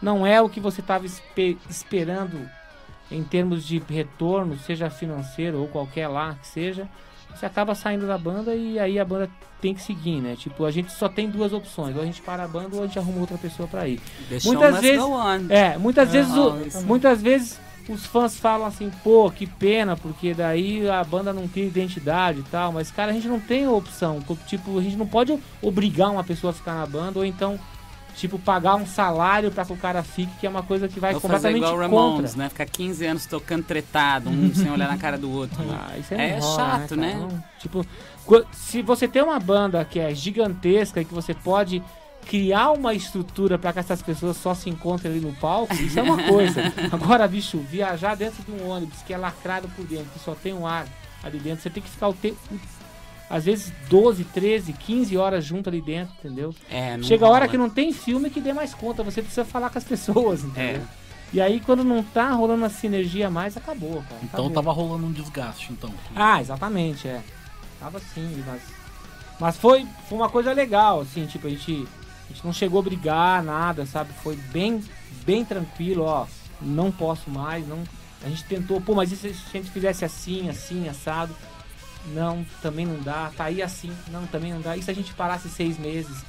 [0.02, 1.06] não é o que você estava
[1.68, 2.48] esperando
[3.10, 6.88] em termos de retorno, seja financeiro ou qualquer lá que seja,
[7.34, 9.28] você acaba saindo da banda e aí a banda
[9.60, 10.36] tem que seguir, né?
[10.38, 12.86] Tipo, a gente só tem duas opções, ou a gente para a banda ou a
[12.86, 14.00] gente arruma outra pessoa pra ir.
[14.28, 15.50] The Muitas vezes-.
[15.50, 20.32] É, muitas É, vezes o- muitas vezes os fãs falam assim, pô, que pena, porque
[20.32, 24.20] daí a banda não cria identidade e tal, mas cara, a gente não tem opção,
[24.46, 27.58] tipo, a gente não pode obrigar uma pessoa a ficar na banda ou então
[28.16, 31.12] tipo pagar um salário pra que o cara fique, que é uma coisa que vai
[31.12, 32.42] Vou fazer completamente igual o Ramones, contra.
[32.44, 32.48] né?
[32.48, 35.56] Ficar 15 anos tocando tretado, um sem olhar na cara do outro.
[35.70, 37.14] Ah, isso É rola, chato, né?
[37.14, 37.84] Não, tipo,
[38.52, 41.82] se você tem uma banda que é gigantesca e que você pode
[42.26, 46.02] criar uma estrutura para que essas pessoas só se encontrem ali no palco, isso é
[46.02, 46.62] uma coisa.
[46.92, 50.52] Agora, bicho, viajar dentro de um ônibus que é lacrado por dentro, que só tem
[50.52, 50.86] um ar
[51.22, 52.38] ali dentro, você tem que ficar o tempo
[53.30, 56.52] às vezes 12, 13, 15 horas junto ali dentro, entendeu?
[56.68, 59.70] É, Chega a hora que não tem filme que dê mais conta, você precisa falar
[59.70, 60.82] com as pessoas, entendeu?
[60.82, 61.00] É.
[61.32, 64.20] E aí quando não tá rolando a sinergia mais, acabou, cara.
[64.24, 64.50] Então acabou.
[64.50, 65.94] tava rolando um desgaste, então.
[66.16, 67.22] Ah, exatamente, é.
[67.78, 68.62] Tava sim, mas.
[69.38, 71.88] Mas foi, foi uma coisa legal, assim, tipo, a gente,
[72.28, 74.12] a gente não chegou a brigar, nada, sabe?
[74.22, 74.82] Foi bem,
[75.24, 76.26] bem tranquilo, ó.
[76.60, 77.82] Não posso mais, não.
[78.22, 81.34] A gente tentou, pô, mas e se a gente fizesse assim, assim, assado?
[82.06, 83.30] Não, também não dá.
[83.36, 84.76] Tá aí assim, não, também não dá.
[84.76, 86.24] E se a gente parasse seis meses?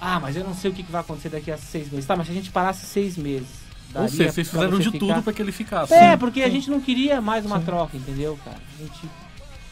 [0.00, 2.06] Ah, mas eu não sei o que vai acontecer daqui a seis meses.
[2.06, 3.60] Tá, mas se a gente parasse seis meses.
[3.94, 4.98] Ou seja, vocês fizeram você de ficar?
[4.98, 5.92] tudo pra que ele ficasse.
[5.92, 7.66] É, porque a gente não queria mais uma Sim.
[7.66, 8.56] troca, entendeu, cara?
[8.56, 9.08] A gente,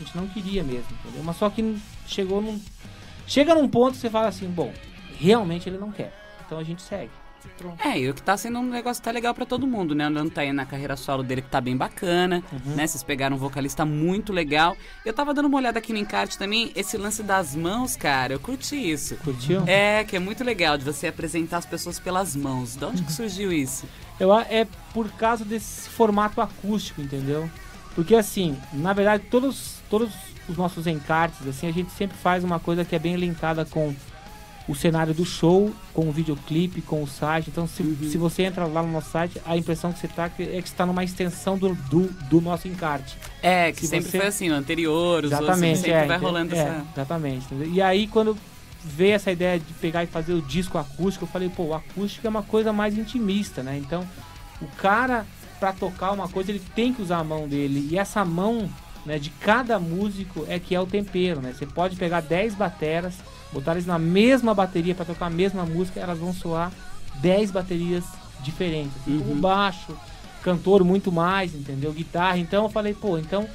[0.01, 1.22] a gente não queria mesmo, entendeu?
[1.22, 2.61] Mas só que chegou num.
[3.27, 4.72] Chega num ponto que você fala assim, bom,
[5.18, 6.12] realmente ele não quer.
[6.44, 7.11] Então a gente segue.
[7.85, 10.07] É, e o que tá sendo um negócio que tá legal pra todo mundo, né?
[10.07, 12.74] O Nando tá aí na carreira solo dele que tá bem bacana, Uhum.
[12.74, 12.87] né?
[12.87, 14.77] Vocês pegaram um vocalista muito legal.
[15.05, 18.40] Eu tava dando uma olhada aqui no encarte também, esse lance das mãos, cara, eu
[18.40, 19.16] curti isso.
[19.16, 19.62] Curtiu?
[19.66, 22.77] É, que é muito legal de você apresentar as pessoas pelas mãos.
[22.77, 23.87] De onde que surgiu isso?
[24.20, 27.48] Eu, é por causa desse formato acústico, entendeu?
[27.94, 30.11] Porque assim, na verdade, todos, todos
[30.48, 33.94] os nossos encartes, assim, a gente sempre faz uma coisa que é bem linkada com
[34.68, 37.48] o cenário do show, com o videoclipe, com o site.
[37.50, 37.96] Então, se, Uhum.
[38.11, 40.57] se você entra lá no nosso site, a impressão que você tá é que você
[40.59, 43.16] está numa extensão do, do, do nosso encarte.
[43.42, 46.18] É, que Se sempre você- foi assim, no anterior, os outros Exatamente, sempre é, vai
[46.18, 46.85] rolando é, essa...
[46.94, 47.46] Exatamente.
[47.72, 48.37] E aí, quando
[48.85, 52.26] veio essa ideia de pegar e fazer o disco acústico, eu falei, pô, o acústico
[52.26, 53.78] é uma coisa mais intimista, né?
[53.78, 54.07] Então,
[54.61, 55.24] o cara,
[55.59, 57.88] pra tocar uma coisa, ele tem que usar a mão dele.
[57.90, 58.68] E essa mão,
[59.07, 61.54] né, de cada músico é que é o tempero, né?
[61.57, 63.14] Você pode pegar 10 bateras,
[63.53, 66.71] botar eles na mesma bateria pra tocar a mesma música, elas vão soar
[67.17, 68.05] 10 baterias
[68.43, 68.93] diferentes.
[69.01, 69.41] Assim, Uhum.
[69.41, 69.97] baixo,
[70.43, 71.93] cantor muito mais, entendeu?
[71.93, 72.39] Guitarra.
[72.39, 73.49] Então eu falei, pô, então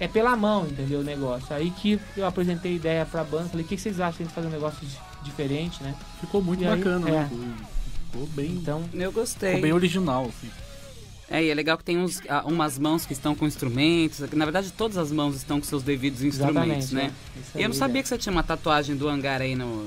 [0.00, 1.00] é pela mão, entendeu?
[1.00, 1.54] O negócio.
[1.54, 4.46] Aí que eu apresentei a ideia pra banda, falei, o que vocês acham de fazer
[4.46, 5.94] um negócio di- diferente, né?
[6.20, 7.12] Ficou muito E aí, bacana, é.
[7.12, 7.30] né?
[8.10, 9.50] Ficou bem, Então, Eu gostei.
[9.50, 10.50] ficou bem original, assim.
[11.30, 14.20] É, e é legal que tem uns, ah, umas mãos que estão com instrumentos.
[14.32, 17.12] Na verdade, todas as mãos estão com seus devidos instrumentos, exatamente, né?
[17.54, 17.58] é.
[17.60, 18.02] E eu não sabia é.
[18.02, 19.84] que você tinha uma tatuagem do hangar aí no,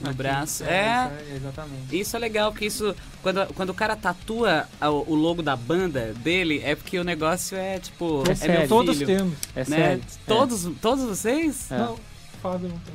[0.00, 0.64] no Aqui, braço.
[0.64, 0.88] É.
[0.94, 1.98] aí, exatamente.
[2.00, 2.94] Isso é legal, porque isso.
[3.22, 7.56] Quando, quando o cara tatua a- o logo da banda dele, é porque o negócio
[7.56, 8.24] é tipo.
[8.26, 8.58] É É, sério.
[8.60, 9.06] meu Todos filho.
[9.16, 9.38] temos.
[9.54, 9.64] É né?
[9.64, 10.02] sério.
[10.26, 11.70] Todos, todos vocês?
[11.70, 11.78] É.
[11.78, 11.96] Não,
[12.42, 12.94] Fábio não tem.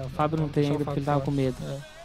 [0.00, 1.56] É, o Fábio não tem o ainda porque ele tava com medo.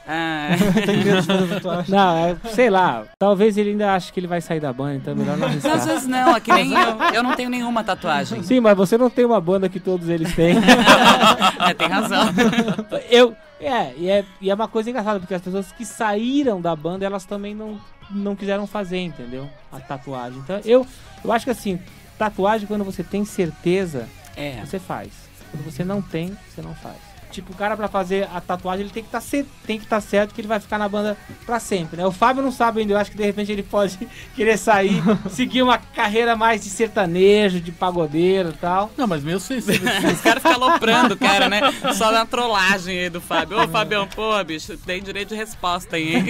[0.08, 0.50] Ah,
[0.86, 1.96] Tem medo de fazer tatuagem.
[1.96, 3.04] Não, é, sei lá.
[3.18, 5.52] Talvez ele ainda ache que ele vai sair da banda, então é melhor não às
[5.66, 5.86] arriscar.
[5.88, 6.98] vezes não, é que nem eu.
[7.14, 8.44] Eu não tenho nenhuma tatuagem.
[8.44, 10.56] Sim, mas você não tem uma banda que todos eles têm.
[11.68, 12.26] É, tem razão.
[13.10, 13.36] Eu.
[13.62, 17.06] É e, é, e é uma coisa engraçada, porque as pessoas que saíram da banda,
[17.06, 17.80] elas também não,
[18.12, 19.50] não quiseram fazer, entendeu?
[19.72, 20.40] A tatuagem.
[20.40, 20.86] Então, eu,
[21.24, 21.80] eu acho que assim,
[22.18, 24.60] tatuagem, quando você tem certeza, É.
[24.66, 25.12] você faz.
[25.52, 26.98] Quando você não tem, você não faz.
[27.34, 30.00] Tipo, o cara pra fazer a tatuagem, ele tem que tá ser, tem que estar
[30.02, 32.06] certo que ele vai ficar na banda pra sempre, né?
[32.06, 33.98] O Fábio não sabe ainda, eu acho que de repente ele pode
[34.36, 38.92] querer sair, seguir uma carreira mais de sertanejo, de pagodeiro e tal.
[38.96, 41.60] Não, mas mesmo se, Os caras ficam aloprando o cara, né?
[41.94, 43.60] Só na trollagem aí do Fábio.
[43.62, 46.26] Ô, Fabião, pô, bicho, tem direito de resposta aí, hein?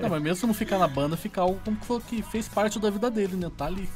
[0.00, 2.46] não, mas mesmo se não ficar na banda, fica algo como que foi- que fez
[2.48, 3.50] parte da vida dele, né?
[3.56, 3.88] Tá ali.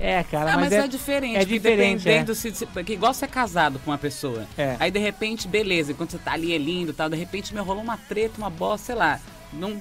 [0.00, 1.36] É, cara, Ah, mas, mas é, diferente.
[1.36, 4.46] é diferente, Dependendo se, se- porque igual você é casado com uma pessoa.
[4.56, 4.76] É.
[4.80, 7.60] Aí de repente, beleza, enquanto você tá ali é lindo e tal, de repente me
[7.60, 9.20] rolou uma treta, uma bosta, sei lá.
[9.52, 9.78] Não,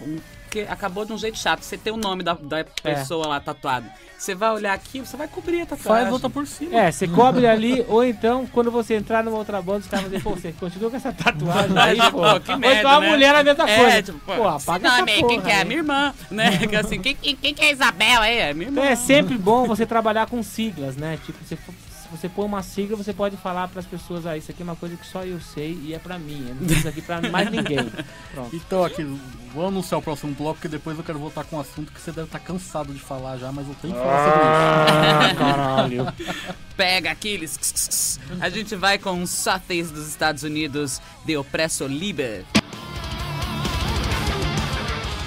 [0.50, 1.62] que acabou de um jeito chato.
[1.62, 3.86] Você tem o nome da, da pessoa lá tatuado.
[4.18, 6.02] Você vai olhar aqui, você vai cobrir a tatuagem.
[6.04, 6.78] Faz outra por cima.
[6.78, 10.12] É, você cobre ali, ou então, quando você entrar numa outra banda, os caras vão
[10.12, 12.20] dizer, pô, você continua com essa tatuagem aí, pô.
[12.20, 13.10] Pô, que ou merda, então a né?
[13.10, 14.04] mulher é a mesma É, coisa.
[14.04, 15.56] tipo, pô, apaga esse essa nome aí, porra quem que é?
[15.56, 15.66] aí.
[15.66, 16.58] Minha irmã, né?
[16.68, 18.38] Que assim, quem, quem, quem que é Isabel aí?
[18.40, 18.82] É minha irmã.
[18.82, 21.18] Então é sempre bom você trabalhar com siglas, né?
[21.26, 21.58] Tipo, você,
[22.12, 24.96] você põe uma sigla, você pode falar pras pessoas, ah, isso aqui é uma coisa
[24.96, 26.46] que só eu sei e é pra mim.
[26.50, 27.92] Eu não isso aqui pra mais ninguém.
[28.34, 28.56] Pronto.
[28.56, 29.04] Então, aqui,
[29.54, 32.12] vou anunciar o próximo bloco, porque depois eu quero voltar com um assunto que você
[32.12, 36.14] deve estar cansado de falar já, mas eu tenho que falar sobre Ah, caralho.
[36.76, 38.20] Pega aqueles.
[38.40, 42.46] A gente vai com os Sótheis dos Estados Unidos, The Oppresso Liber.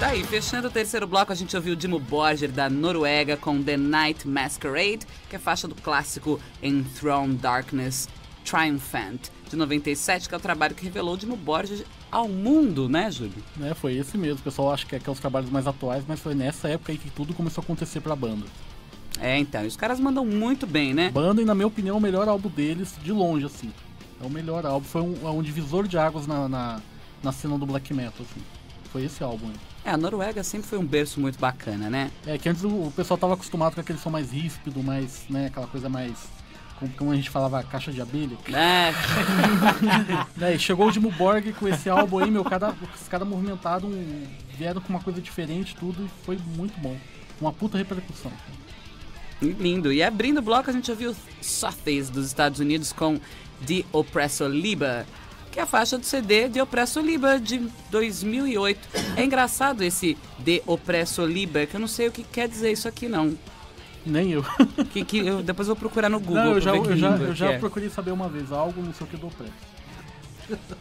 [0.03, 3.77] Tá aí, fechando o terceiro bloco, a gente ouviu Dimo Borger da Noruega com The
[3.77, 8.09] Night Masquerade, que é faixa do clássico Enthroned Darkness
[8.43, 13.41] Triumphant, de 97, que é o trabalho que revelou Dimo Borger ao mundo, né, Júlio?
[13.55, 14.41] Né, foi esse mesmo.
[14.41, 16.91] O pessoal acha que é, que é os trabalhos mais atuais, mas foi nessa época
[16.91, 18.45] aí que tudo começou a acontecer pra banda.
[19.21, 21.11] É, então, e os caras mandam muito bem, né?
[21.11, 23.71] Banda, e na minha opinião, é o melhor álbum deles, de longe, assim.
[24.21, 24.85] É o melhor álbum.
[24.85, 26.81] Foi um, é um divisor de águas na, na,
[27.23, 28.41] na cena do black metal, assim.
[28.93, 29.55] Foi esse álbum aí.
[29.83, 32.11] É, a Noruega sempre foi um berço muito bacana, né?
[32.27, 35.65] É que antes o, pessoal tava acostumado com aquele som mais ríspido, mais, né, aquela
[35.65, 36.13] coisa mais.
[36.97, 38.37] Como, a gente falava, caixa de abelha.
[38.49, 38.93] É,
[40.37, 43.89] Né, e chegou o Dimo Borg com esse álbum aí, meu, cada, os caras movimentaram,
[44.55, 46.95] vieram com uma coisa diferente, tudo, e foi muito bom.
[47.41, 48.31] Uma puta repercussão.
[49.41, 49.91] Lindo.
[49.91, 53.19] E abrindo o bloco, a gente ouviu Sótheis dos Estados Unidos com
[53.65, 55.05] The Oppressor Liba,
[55.53, 57.59] que é a faixa do CD The Oppressor Liba de
[57.91, 58.89] 2008.
[59.15, 62.87] É engraçado esse The Oppressor Liba, que eu não sei o que quer dizer isso
[62.87, 63.37] aqui não.
[64.03, 64.43] Nem eu.
[64.91, 66.43] Que, que eu, depois vou procurar no Google.
[66.43, 67.59] Não, eu já, eu já, eu já é.
[67.59, 69.53] procurei saber uma vez, algo não sei o que do opressor.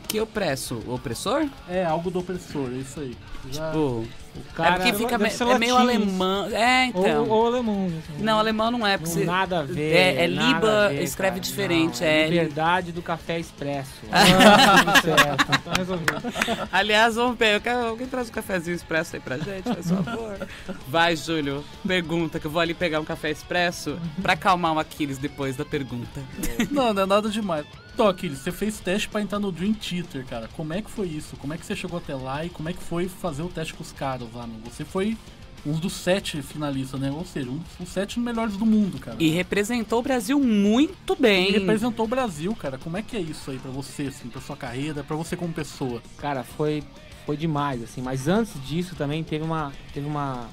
[0.09, 0.83] Que opresso?
[0.89, 1.47] Opressor?
[1.69, 3.17] É, algo do opressor, é isso aí.
[3.51, 6.47] Já, Pô, É cara porque fica me- é meio alemão.
[6.47, 7.23] É, então.
[7.25, 7.81] Ou, ou alemão.
[7.85, 8.03] mesmo.
[8.19, 8.93] Não, alemão não é.
[8.93, 9.93] não Porque você- nada a ver.
[9.95, 11.41] É, é Liba, ver, escreve cara.
[11.41, 13.91] diferente, Não, é- liberdade do café expresso.
[14.13, 15.47] Ah, certo.
[15.65, 16.69] Tá resolvido.
[16.71, 20.49] Aliás, vamos ver, eu quero- alguém traz um cafezinho expresso aí pra gente, faz favor.
[20.89, 25.19] Vai, Júlio, pergunta, que eu vou ali pegar um café expresso pra acalmar o Aquiles
[25.19, 26.21] depois da pergunta.
[26.71, 27.65] Não, não é nada demais.
[27.95, 30.49] Então, Aquiles, você fez teste pra entrar no Dream Theater, cara.
[30.57, 31.37] Como é que foi isso?
[31.37, 33.75] Como é que você chegou até lá e como é que foi fazer o teste
[33.75, 34.22] com os caras
[34.65, 35.17] Você foi
[35.65, 37.11] um dos sete finalistas, né?
[37.11, 39.17] Ou seja, um dos sete melhores do mundo, cara.
[39.21, 41.51] E representou o Brasil muito bem.
[41.51, 42.79] E representou o Brasil, cara.
[42.79, 45.53] Como é que é isso aí pra você, assim, pra sua carreira, pra você como
[45.53, 46.03] pessoa?
[46.19, 46.83] Cara, foi,
[47.25, 48.03] foi demais, assim.
[48.03, 49.73] Mas antes disso também teve uma.
[49.95, 50.49] Teve uma.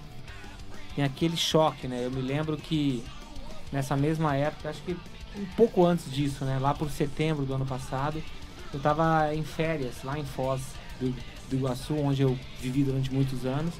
[0.95, 2.05] Tem aquele choque, né?
[2.05, 3.03] Eu me lembro que
[3.71, 4.95] nessa mesma época, acho que
[5.37, 6.59] um pouco antes disso, né?
[6.59, 8.21] Lá por setembro do ano passado,
[8.73, 10.61] eu tava em férias, lá em Foz
[10.99, 11.13] do,
[11.49, 13.73] do Iguaçu, onde eu vivi durante muitos anos.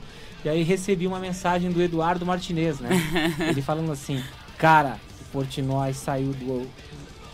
[0.44, 2.90] E aí recebi uma mensagem do Eduardo Martinez, né?
[3.50, 4.24] Ele falando assim,
[4.58, 6.68] cara, o Portnoy saiu do,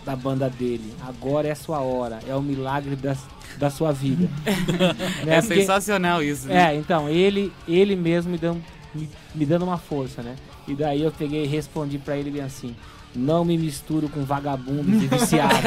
[0.04, 0.94] da banda dele.
[1.08, 2.20] Agora é a sua hora.
[2.28, 3.16] É o milagre da,
[3.58, 4.28] da sua vida.
[5.26, 5.38] Né?
[5.38, 6.48] É Porque- sensacional isso.
[6.48, 6.74] né?
[6.74, 8.62] é, então, ele, ele mesmo me dando,
[8.94, 10.36] me, me dando uma força, né?
[10.68, 12.76] E daí eu peguei e respondi pra ele bem assim:
[13.16, 15.56] Não me misturo com vagabundos e viciados.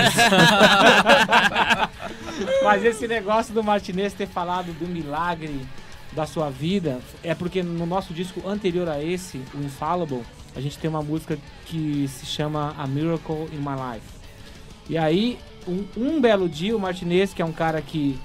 [2.62, 5.66] Mas esse negócio do Martinez ter falado do milagre
[6.12, 10.22] da sua vida é porque no nosso disco anterior a esse, o Infallible,
[10.54, 14.06] a gente tem uma música que se chama A Miracle in My Life.
[14.88, 18.18] E aí, um, um belo dia, o Martinez, que é um cara que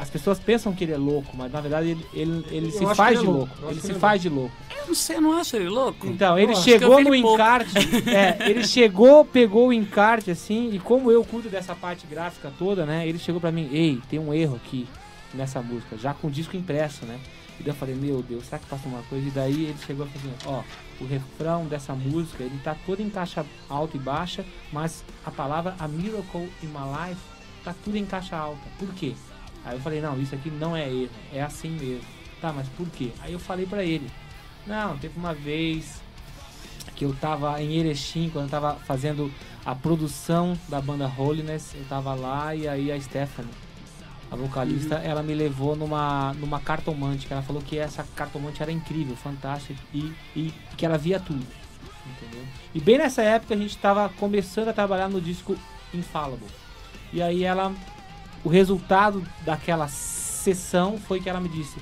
[0.00, 3.18] as pessoas pensam que ele é louco, mas na verdade ele, ele, ele se faz
[3.18, 3.48] de ele é louco.
[3.48, 3.62] louco.
[3.62, 4.56] Eu acho Ele se ele é faz de louco.
[4.70, 6.06] Eu não sei, eu não acho ele louco.
[6.06, 7.74] Então, ele eu chegou no encarte.
[8.08, 12.86] é, ele chegou, pegou o encarte assim, e como eu cuido dessa parte gráfica toda,
[12.86, 13.06] né?
[13.06, 14.88] Ele chegou pra mim, ei, tem um erro aqui
[15.34, 17.20] nessa música, já com o disco impresso, né?
[17.58, 19.28] E daí eu falei, meu Deus, será que passa uma coisa?
[19.28, 23.02] E daí ele chegou e falou assim, ó, o refrão dessa música, ele tá todo
[23.02, 27.20] em caixa alta e baixa, mas a palavra A Miracle in My Life
[27.62, 28.62] tá tudo em caixa alta.
[28.78, 29.14] Por quê?
[29.64, 32.04] Aí eu falei, não, isso aqui não é erro, é assim mesmo.
[32.40, 33.10] Tá, mas por quê?
[33.20, 34.10] Aí eu falei pra ele,
[34.66, 36.00] não, teve uma vez
[36.96, 39.32] que eu tava em Erechim, quando eu tava fazendo
[39.64, 43.52] a produção da banda Holiness, eu tava lá e aí a Stephanie,
[44.30, 48.70] a vocalista, ela me levou numa, numa cartomante, que ela falou que essa cartomante era
[48.70, 51.44] incrível, fantástica e, e que ela via tudo.
[52.06, 52.44] Entendeu?
[52.74, 55.56] E bem nessa época a gente tava começando a trabalhar no disco
[55.92, 56.48] Infallible.
[57.12, 57.74] E aí ela.
[58.44, 61.76] O resultado daquela sessão foi que ela me disse.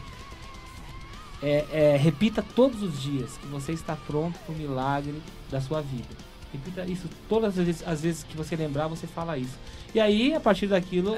[1.41, 5.81] É, é, repita todos os dias que você está pronto para o milagre da sua
[5.81, 6.09] vida.
[6.53, 9.57] Repita isso todas as vezes, as vezes que você lembrar, você fala isso.
[9.95, 11.15] E aí, a partir daquilo,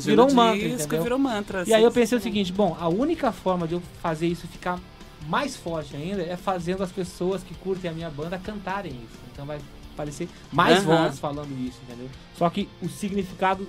[0.00, 1.64] Virou um mantra, disco, virou mantra.
[1.66, 2.00] e aí eu assim.
[2.00, 4.78] pensei o seguinte, bom, a única forma de eu fazer isso ficar
[5.28, 9.18] mais forte ainda é fazendo as pessoas que curtem a minha banda cantarem isso.
[9.32, 9.58] Então vai
[9.96, 11.04] parecer mais Aham.
[11.04, 12.08] vozes falando isso, entendeu?
[12.36, 13.66] Só que o significado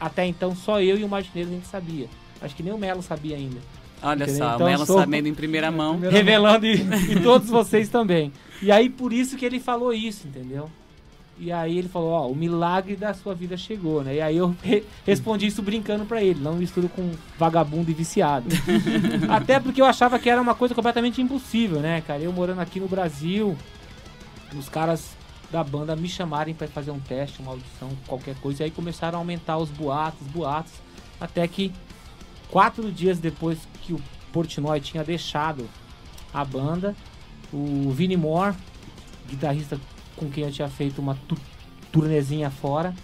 [0.00, 2.06] até então só eu e o martineiro a gente sabia.
[2.40, 3.58] Acho que nem o Melo sabia ainda.
[4.00, 4.38] Olha Entendeu?
[4.46, 5.92] só, Então, o Melo sou- sabendo em primeira mão.
[5.98, 6.74] Primeira Revelando e,
[7.12, 8.32] e todos vocês também.
[8.62, 10.70] E aí por isso que ele falou isso, entendeu?
[11.40, 14.16] E aí ele falou, ó, o milagre da sua vida chegou, né?
[14.16, 18.46] E aí eu re- respondi isso brincando pra ele, não misturo com vagabundo e viciado.
[19.28, 22.20] Até porque eu achava que era uma coisa completamente impossível, né, cara?
[22.20, 23.56] Eu morando aqui no Brasil,
[24.58, 25.10] os caras
[25.50, 28.62] da banda me chamarem pra fazer um teste, uma audição, qualquer coisa.
[28.62, 30.72] E aí começaram a aumentar os boatos, boatos,
[31.20, 31.72] até que
[32.50, 34.00] quatro dias depois que o
[34.32, 35.68] Portnoy tinha deixado
[36.32, 36.94] a banda,
[37.52, 38.54] o Vini Moore,
[39.26, 39.80] guitarrista
[40.16, 41.36] com quem eu tinha feito uma tu
[41.90, 42.94] turnezinha fora,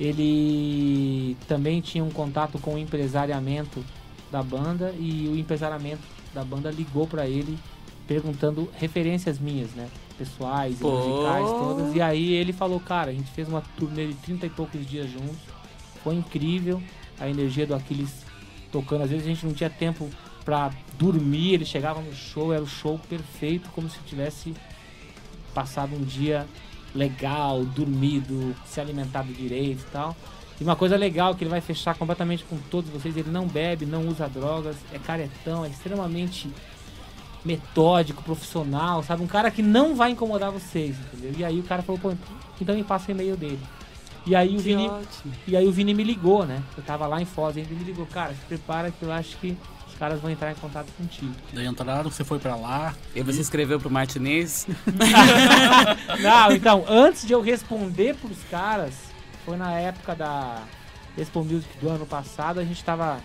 [0.00, 3.84] ele também tinha um contato com o empresariamento
[4.32, 7.58] da banda e o empresariamento da banda ligou pra ele
[8.06, 9.88] perguntando referências minhas, né?
[10.16, 11.94] Pessoais e musicais todas.
[11.94, 15.10] E aí ele falou, cara, a gente fez uma turnê de 30 e poucos dias
[15.10, 15.38] juntos.
[16.02, 16.82] Foi incrível
[17.18, 18.24] a energia do Aquiles
[18.70, 19.02] tocando.
[19.02, 20.08] Às vezes a gente não tinha tempo
[20.44, 24.54] pra dormir, ele chegava no show, era o show perfeito, como se tivesse
[25.54, 26.46] passado um dia
[26.94, 30.16] legal, dormido, se alimentado direito e tal.
[30.60, 33.84] E uma coisa legal que ele vai fechar completamente com todos vocês, ele não bebe,
[33.86, 36.48] não usa drogas, é caretão, é extremamente
[37.44, 39.22] metódico, profissional, sabe?
[39.22, 41.34] Um cara que não vai incomodar vocês, entendeu?
[41.36, 42.12] E aí o cara falou, pô,
[42.60, 43.60] então me passa o e-mail dele.
[44.26, 45.34] E aí o Que Vini, ótimo.
[45.46, 46.62] e aí o Vini me ligou, né?
[46.76, 49.56] Eu tava lá em Foz, ele me ligou, cara, se prepara que eu acho que
[49.86, 51.34] os caras vão entrar em contato contigo.
[51.52, 52.94] Daí entraram, você foi pra lá.
[53.14, 54.66] E você escreveu pro Martinez?
[56.20, 58.94] Não, então, antes de eu responder pros caras,
[59.44, 60.62] foi na época da
[61.18, 63.20] Expo Music do ano passado, a gente tava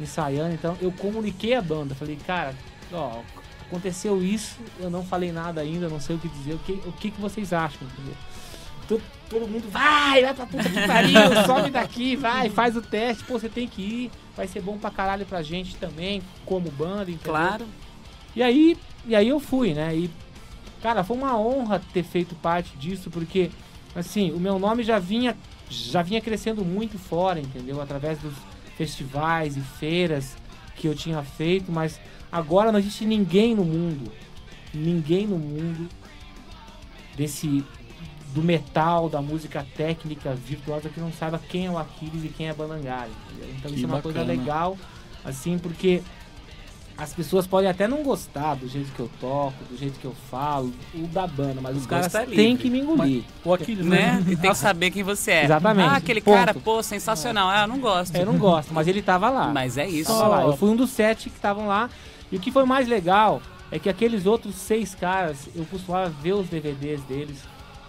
[0.00, 2.54] ensaiando, então eu comuniquei a banda, falei, cara,
[2.92, 3.20] ó,
[3.66, 6.92] aconteceu isso, eu não falei nada ainda, não sei o que dizer, o que, o
[6.92, 8.14] que, que vocês acham, entendeu?
[8.88, 13.24] To- Todo mundo vai, vai pra puta que pariu, sobe daqui, vai, faz o teste,
[13.24, 17.10] pô, você tem que ir, vai ser bom pra caralho pra gente também, como banda,
[17.10, 17.32] entendeu?
[17.32, 17.66] Claro.
[18.36, 19.96] E aí, e aí eu fui, né?
[19.96, 20.10] E,
[20.82, 23.50] cara, foi uma honra ter feito parte disso, porque,
[23.96, 25.34] assim, o meu nome já vinha,
[25.70, 27.80] já vinha crescendo muito fora, entendeu?
[27.80, 28.34] Através dos
[28.76, 30.36] festivais e feiras
[30.76, 31.98] que eu tinha feito, mas
[32.34, 34.10] agora não existe ninguém no mundo,
[34.74, 35.88] ninguém no mundo
[37.16, 37.64] desse
[38.34, 42.48] do metal, da música técnica virtuosa que não saiba quem é o Aquiles e quem
[42.48, 43.54] é Banangali, entendeu?
[43.56, 44.40] Então Que isso é uma coisa bacana.
[44.40, 44.76] legal,
[45.24, 46.02] assim, porque
[46.98, 50.14] as pessoas podem até não gostar do jeito que eu toco, do jeito que eu
[50.28, 53.22] falo, o da banda, mas os caras é têm que me engolir.
[53.44, 54.20] O Aquiles, Né?
[54.20, 54.32] né?
[54.32, 55.44] E tem que saber quem você é.
[55.44, 55.88] Exatamente.
[55.88, 56.34] Ah, aquele Ponto.
[56.34, 57.48] cara, pô, sensacional.
[57.48, 58.16] Ah, eu não gosto.
[58.16, 59.52] Eu não gosto, mas ele tava lá.
[59.52, 60.10] Mas é isso.
[60.12, 60.42] Tava lá.
[60.42, 61.88] Eu fui um dos sete que estavam lá.
[62.34, 66.32] E o que foi mais legal é que aqueles outros seis caras, eu costumava ver
[66.32, 67.38] os DVDs deles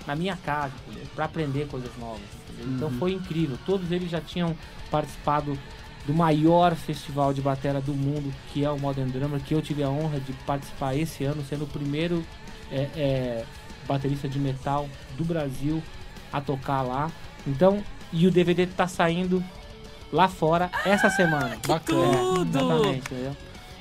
[0.06, 0.72] na minha casa?
[1.16, 2.22] Pra aprender coisas novas.
[2.54, 2.76] entendeu?
[2.76, 3.58] Então foi incrível.
[3.66, 4.56] Todos eles já tinham
[4.91, 5.58] participado
[6.06, 9.82] do maior festival de batera do mundo, que é o Modern Drummer, que eu tive
[9.82, 12.24] a honra de participar esse ano, sendo o primeiro
[12.72, 13.46] é, é,
[13.88, 14.88] baterista de metal
[15.18, 15.82] do Brasil
[16.32, 17.12] a tocar lá.
[17.48, 17.84] Então,
[18.14, 19.43] e o DVD tá saindo
[20.14, 21.58] lá fora essa semana.
[21.80, 22.00] tudo!
[22.00, 23.36] É, exatamente, entendeu?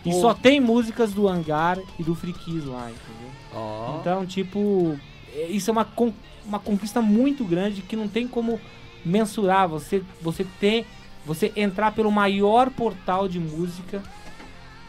[0.04, 0.20] E Pô.
[0.20, 3.30] só tem músicas do Hangar e do Frikiz lá, entendeu?
[3.54, 3.98] Ó.
[4.00, 4.98] Então, tipo,
[5.34, 6.12] é- isso é uma, con-
[6.44, 8.60] uma conquista muito grande que não tem como
[9.04, 9.68] mensurar.
[9.68, 10.86] Você, você ter
[11.26, 14.02] você entrar pelo maior portal de música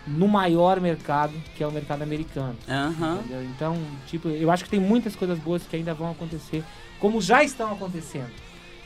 [0.05, 2.55] no maior mercado, que é o mercado americano.
[3.19, 3.43] Entendeu?
[3.45, 6.63] Então, tipo, eu acho que tem muitas coisas boas que ainda vão acontecer,
[6.99, 8.29] como já estão acontecendo.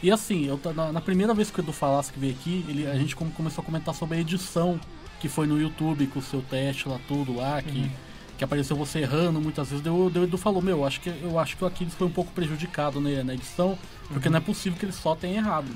[0.01, 2.87] E assim, eu, na, na primeira vez que o Edu falasse que veio aqui, ele,
[2.87, 4.79] a gente come- começou a comentar sobre a edição
[5.19, 7.89] que foi no YouTube, com o seu teste lá, tudo lá, que,
[8.37, 9.83] que apareceu você errando muitas vezes.
[9.83, 12.31] Daí o Edu falou, meu, acho que, eu acho que o Aquiles foi um pouco
[12.31, 15.67] prejudicado né, na edição, porque não é possível que ele só tenha errado.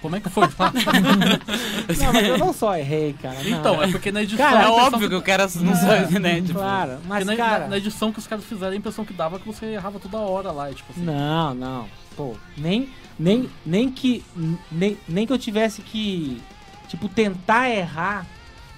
[0.00, 0.46] Como é que foi?
[1.98, 3.36] Não, mas eu não só errei, cara.
[3.44, 3.58] não.
[3.58, 4.46] então, é porque na edição...
[4.50, 6.40] Cara, É óbvio que o cara não sabe, né?
[6.40, 7.68] Tipo, Claro, mas na, cara...
[7.68, 10.16] na- edição que os caras fizeram, a impressão que dava é que você errava toda
[10.16, 11.02] hora lá, e, tipo assim.
[11.02, 11.86] Não, não.
[12.16, 14.24] Pô, nem, nem, nem que
[14.72, 16.40] nem, nem que eu tivesse que
[16.88, 18.26] tipo tentar errar,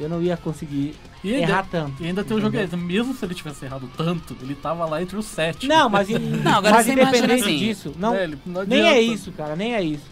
[0.00, 2.02] eu não ia conseguir E ainda, errar tanto.
[2.02, 5.00] e ainda tem o jogo aí, mesmo se ele tivesse errado tanto, ele tava lá
[5.02, 5.66] entre os sete.
[5.66, 9.30] Não, mas, in- Não, agora mas independente assim, disso, não, É, não nem é isso,
[9.32, 10.10] cara, nem é isso.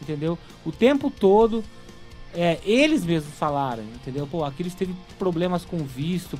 [0.00, 0.38] Entendeu?
[0.64, 1.64] O tempo todo
[2.34, 4.26] é, eles mesmos falaram, entendeu?
[4.26, 6.38] Pô, Aquiles teve problemas com visto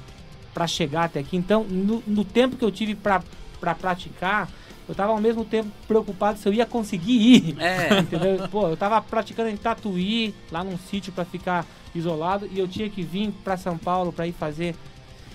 [0.55, 1.37] pra chegar até aqui.
[1.37, 3.23] Então, no, no tempo que eu tive pra,
[3.61, 4.49] pra praticar,
[4.89, 7.57] eu tava ao mesmo tempo preocupado se eu ia conseguir ir.
[7.61, 7.99] É.
[8.01, 8.49] Entendeu?
[8.49, 12.89] Pô, eu tava praticando em Tatuí, lá num sítio pra ficar isolado, e eu tinha
[12.89, 14.75] que vir pra São Paulo pra ir fazer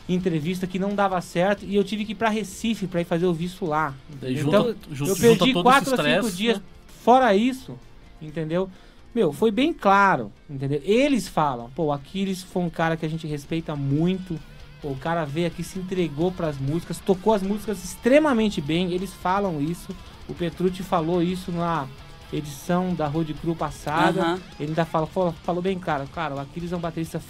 [0.08, 3.26] entrevista que não dava certo, e eu tive que ir pra Recife pra ir fazer
[3.26, 3.94] o visto lá.
[4.22, 6.58] Então, junta, ju- eu perdi quatro a cinco dias.
[6.58, 6.64] né?
[7.04, 7.78] Fora isso,
[8.22, 8.70] entendeu?
[9.16, 10.82] Meu, foi bem claro, entendeu?
[10.84, 14.40] Eles falam, pô, Aquiles foi um cara que a gente respeita muito.
[14.84, 18.92] Pô, o cara veio aqui, se entregou pras músicas, tocou as músicas extremamente bem.
[18.92, 19.96] Eles falam isso.
[20.28, 21.88] O Petrucci falou isso na
[22.34, 24.22] edição da Road Crew passada.
[24.22, 24.42] Aham.
[24.60, 27.22] Ele ainda fala, falou, falou bem claro, cara, o Aquiles é um baterista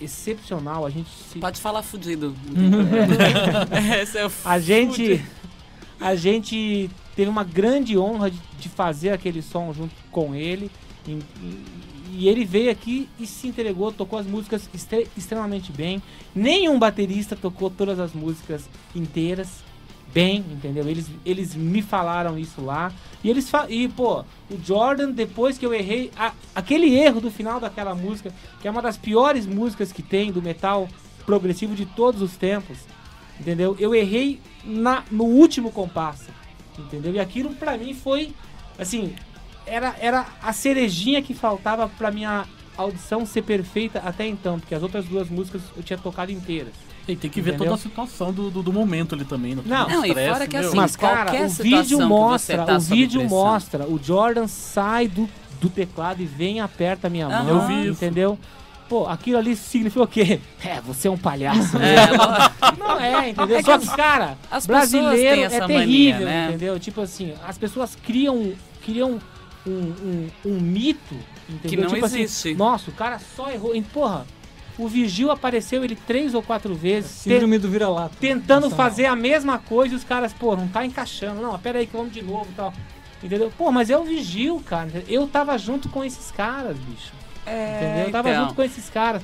[0.00, 0.84] excepcional.
[0.84, 2.34] A gente se Pode falar fudido.
[4.02, 5.24] Esse é o a gente
[6.00, 10.68] a gente teve uma grande honra de, de fazer aquele som junto com ele
[12.12, 16.02] e ele veio aqui e se entregou, tocou as músicas extre- extremamente bem.
[16.34, 19.48] Nenhum baterista tocou todas as músicas inteiras
[20.12, 20.88] bem, entendeu?
[20.88, 22.92] Eles, eles me falaram isso lá.
[23.22, 27.60] E eles e pô, o Jordan depois que eu errei a- aquele erro do final
[27.60, 30.88] daquela música, que é uma das piores músicas que tem do metal
[31.24, 32.78] progressivo de todos os tempos.
[33.38, 33.76] Entendeu?
[33.78, 36.28] Eu errei na, no último compasso.
[36.78, 37.14] Entendeu?
[37.14, 38.32] E aquilo pra mim foi
[38.78, 39.14] assim,
[39.70, 42.44] era, era a cerejinha que faltava pra minha
[42.76, 46.72] audição ser perfeita até então, porque as outras duas músicas eu tinha tocado inteiras.
[47.08, 47.66] E tem que ver Entendeu?
[47.70, 49.54] toda a situação do, do, do momento ali também.
[49.54, 49.88] No Não.
[49.88, 53.84] Não, e estresse, fora que assim, Mas cara, o vídeo mostra, tá o vídeo mostra,
[53.84, 55.28] o Jordan sai do,
[55.60, 57.42] do teclado e vem e aperta a minha Aham.
[57.44, 58.04] mão, Eu vi isso.
[58.04, 58.38] entendeu?
[58.88, 60.40] Pô, aquilo ali significa o quê?
[60.64, 61.78] É, você é um palhaço.
[61.78, 61.94] né?
[61.94, 63.56] É, Não é, entendeu?
[63.56, 66.46] É que Só as- que, cara, brasileiro é terrível, mania, né?
[66.48, 66.78] entendeu?
[66.78, 68.52] Tipo assim, as pessoas criam,
[68.84, 69.18] criam
[69.66, 71.14] um, um, um mito,
[71.48, 71.68] entendeu?
[71.70, 72.48] Que não tipo existe.
[72.50, 73.74] Assim, Nossa, o cara só errou.
[73.74, 74.26] E, porra,
[74.78, 78.14] o Vigil apareceu ele três ou quatro vezes, te- Síndrome do vira-lata.
[78.18, 78.76] tentando Nacional.
[78.76, 81.40] fazer a mesma coisa e os caras, pô, não tá encaixando.
[81.42, 82.72] Não, pera aí que vamos de novo e tal.
[83.22, 83.52] Entendeu?
[83.56, 85.04] Pô, mas é o Vigil, cara.
[85.06, 87.12] Eu tava junto com esses caras, bicho.
[87.42, 88.06] Entendeu?
[88.06, 88.42] Eu tava então.
[88.44, 89.22] junto com esses caras.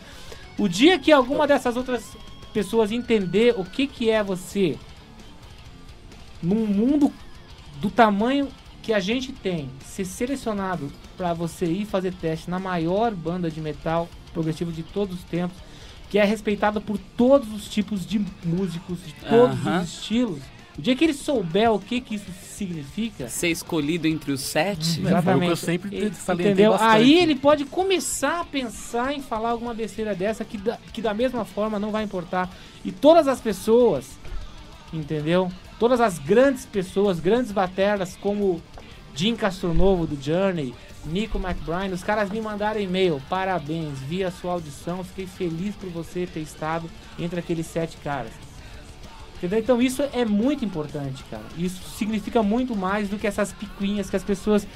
[0.58, 2.04] O dia que alguma dessas outras
[2.52, 4.76] pessoas entender o que que é você
[6.42, 7.12] num mundo
[7.80, 8.48] do tamanho
[8.86, 13.60] que a gente tem, ser selecionado pra você ir fazer teste na maior banda de
[13.60, 15.56] metal progressivo de todos os tempos,
[16.08, 19.82] que é respeitado por todos os tipos de músicos, de todos Aham.
[19.82, 20.38] os estilos.
[20.78, 25.04] O dia que ele souber o que que isso significa, Ser escolhido entre os sete.
[25.04, 26.70] É, foi o que eu sempre Ele- Entendeu?
[26.70, 26.92] bastante.
[26.96, 31.12] Aí ele pode começar a pensar em falar alguma besteira dessa que da, que da
[31.12, 32.48] mesma forma não vai importar.
[32.84, 34.06] E todas as pessoas,
[34.92, 35.50] entendeu?
[35.78, 38.62] Todas as grandes pessoas, grandes bateras como
[39.16, 40.74] Jim Castronovo do Journey,
[41.06, 45.88] Nico McBride, os caras me mandaram e-mail, parabéns, vi a sua audição, fiquei feliz por
[45.88, 46.88] você ter estado
[47.18, 48.32] entre aqueles sete caras.
[49.36, 49.58] Entendeu?
[49.58, 51.44] Então isso é muito importante, cara.
[51.56, 54.66] Isso significa muito mais do que essas picuinhas que as pessoas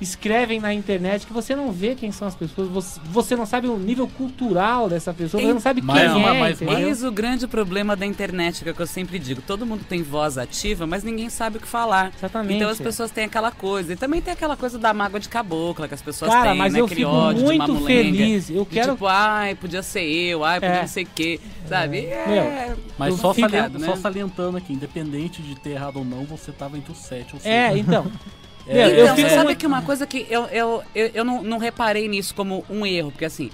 [0.00, 3.68] escrevem na internet que você não vê quem são as pessoas, você, você não sabe
[3.68, 6.88] o nível cultural dessa pessoa, você não sabe quem Mais é, mais- entendeu?
[6.88, 9.40] Eis o grande problema da internet, que é o que eu sempre digo.
[9.42, 12.12] Todo mundo tem voz ativa, mas ninguém sabe o que falar.
[12.16, 12.56] Exatamente.
[12.56, 13.92] Então as pessoas têm aquela coisa.
[13.92, 16.72] E também tem aquela coisa da mágoa de cabocla que as pessoas Cara, têm, mas
[16.72, 16.80] né?
[16.80, 18.50] eu Aquele fico ódio de muito feliz.
[18.50, 20.80] Eu De quero Tipo, ai, podia ser eu, ai, podia É.
[20.82, 21.40] não sei o quê.
[21.68, 21.98] Sabe?
[22.06, 22.74] É.
[22.98, 23.86] Mas eu só, fico- salient- né?
[23.86, 27.34] só salientando aqui, independente de ter errado ou não, você tava entre os sete.
[27.34, 28.06] Ou seja, É, então.
[28.66, 31.24] É, Então, eu você fico sabe muito- que uma coisa que eu, eu, eu, eu
[31.24, 33.50] não, não reparei nisso como um erro, porque assim,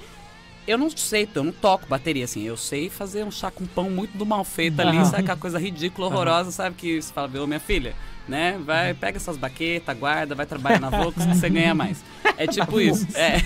[0.66, 3.90] eu não sei, eu não toco bateria, assim, eu sei fazer um chá com pão
[3.90, 7.46] muito do mal feito ali, sabe aquela coisa ridícula, horrorosa, sabe, que você fala, ô
[7.46, 7.94] minha filha,
[8.28, 8.56] né?
[8.64, 12.04] Vai, pega essas baquetas, guarda, vai trabalhar na Volks que você ganha mais.
[12.36, 13.04] É tipo isso.
[13.16, 13.38] É,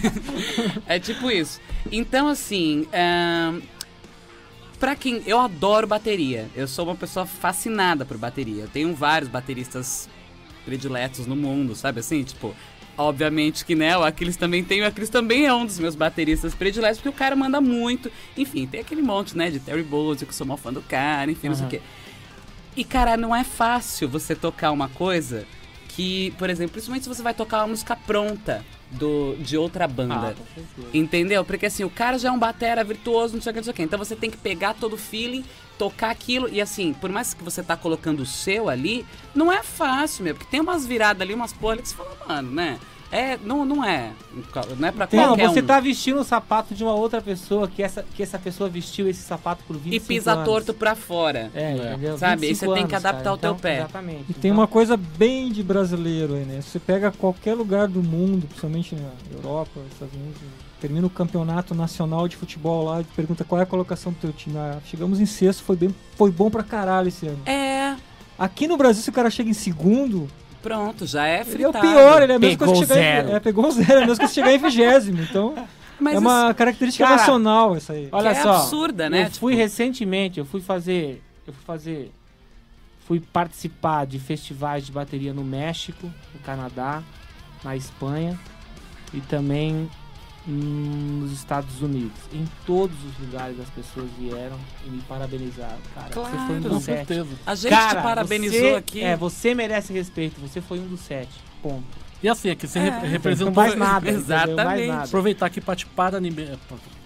[0.97, 1.59] é tipo isso.
[1.91, 3.61] Então, assim, ahn,
[4.79, 5.23] pra quem.
[5.27, 6.49] Eu adoro bateria.
[6.55, 8.65] Eu sou uma pessoa fascinada por bateria.
[8.65, 10.09] Eu tenho vários bateristas
[10.65, 12.23] prediletos no mundo, sabe assim?
[12.23, 12.55] Tipo,
[12.97, 14.83] obviamente que, né, o Aquiles também tem.
[14.83, 18.11] O Aquiles também é um dos meus bateristas prediletos, porque o cara manda muito.
[18.37, 21.31] Enfim, tem aquele monte, né, de Terry Bowles, que eu sou mó fã do cara,
[21.31, 21.81] enfim, não sei o quê.
[22.77, 25.47] E, cara, não é fácil você tocar uma coisa
[25.89, 30.35] que, por exemplo, principalmente se você vai tocar uma música pronta do, de outra banda.
[30.37, 30.83] Ah.
[30.93, 31.45] Entendeu?
[31.45, 33.73] Porque assim, o cara já é um batera virtuoso, não sei o que, não sei
[33.73, 33.83] o que.
[33.83, 35.45] Então você tem que pegar todo o feeling,
[35.79, 36.49] tocar aquilo.
[36.49, 39.05] E assim, por mais que você tá colocando o seu ali,
[39.35, 40.35] não é fácil, meu.
[40.35, 42.79] Porque tem umas viradas ali, umas porra ali que você fala, mano, né?
[43.12, 44.11] É, não, não é.
[44.77, 45.66] Não é pra Não, qualquer você um.
[45.66, 49.22] tá vestindo o sapato de uma outra pessoa que essa, que essa pessoa vestiu esse
[49.22, 50.07] sapato por 25 E anos.
[50.09, 51.49] pisa torto pra fora.
[51.55, 52.18] É, entendeu?
[52.18, 52.47] Sabe?
[52.47, 53.35] E 25 você tem que anos, adaptar cara.
[53.35, 53.77] o teu Então, pé.
[53.79, 54.25] Exatamente.
[54.31, 56.61] E tem Então, uma coisa bem de brasileiro aí, né?
[56.61, 60.41] Você pega qualquer lugar do mundo, principalmente na Europa, Estados Unidos,
[60.85, 64.32] termina o campeonato nacional de futebol lá e pergunta qual é a colocação do teu
[64.35, 64.59] time.
[64.59, 67.41] Ah, chegamos em sexto, foi, bem, foi bom pra caralho esse ano.
[67.47, 67.97] É,
[68.39, 70.28] Aqui no Brasil, se o cara chega em segundo,
[70.61, 71.80] pronto, já é ele é o fritado.
[71.89, 73.28] pior, ele é a mesma Pegou coisa que chegar zero.
[73.28, 75.22] Em, é, pegou zero, é a mesma coisa que chegar em vigésimo.
[75.22, 75.55] Então,
[75.99, 78.09] Mas é uma característica Cara, nacional essa aí.
[78.12, 78.57] Olha é só.
[78.57, 79.22] absurda, né?
[79.22, 81.22] Eu fui Tipo- recentemente, eu fui fazer.
[81.47, 82.12] Eu fui fazer.
[83.07, 87.03] Fui participar de festivais de bateria no México, no Canadá,
[87.62, 88.39] na Espanha
[89.14, 89.89] e também
[90.47, 92.19] nos Estados Unidos.
[92.33, 95.79] Em todos os lugares as pessoas vieram e me parabenizaram.
[95.95, 96.63] Cara, você foi um Claro.
[96.63, 96.97] Com dos sete.
[97.07, 97.29] certeza.
[97.47, 99.01] A gente Cara, te parabenizou você- aqui.
[99.03, 100.41] É, você merece respeito.
[100.41, 101.33] Você foi um dos sete.
[101.63, 101.85] Ponto.
[102.23, 102.83] E assim, aqui você É.
[102.83, 103.55] rep- representou.
[103.55, 104.09] mais nada.
[104.11, 104.27] entendeu?
[104.29, 104.89] Mais Exatamente.
[104.89, 105.05] nada.
[105.05, 106.59] Aproveitar aqui pra te paranime-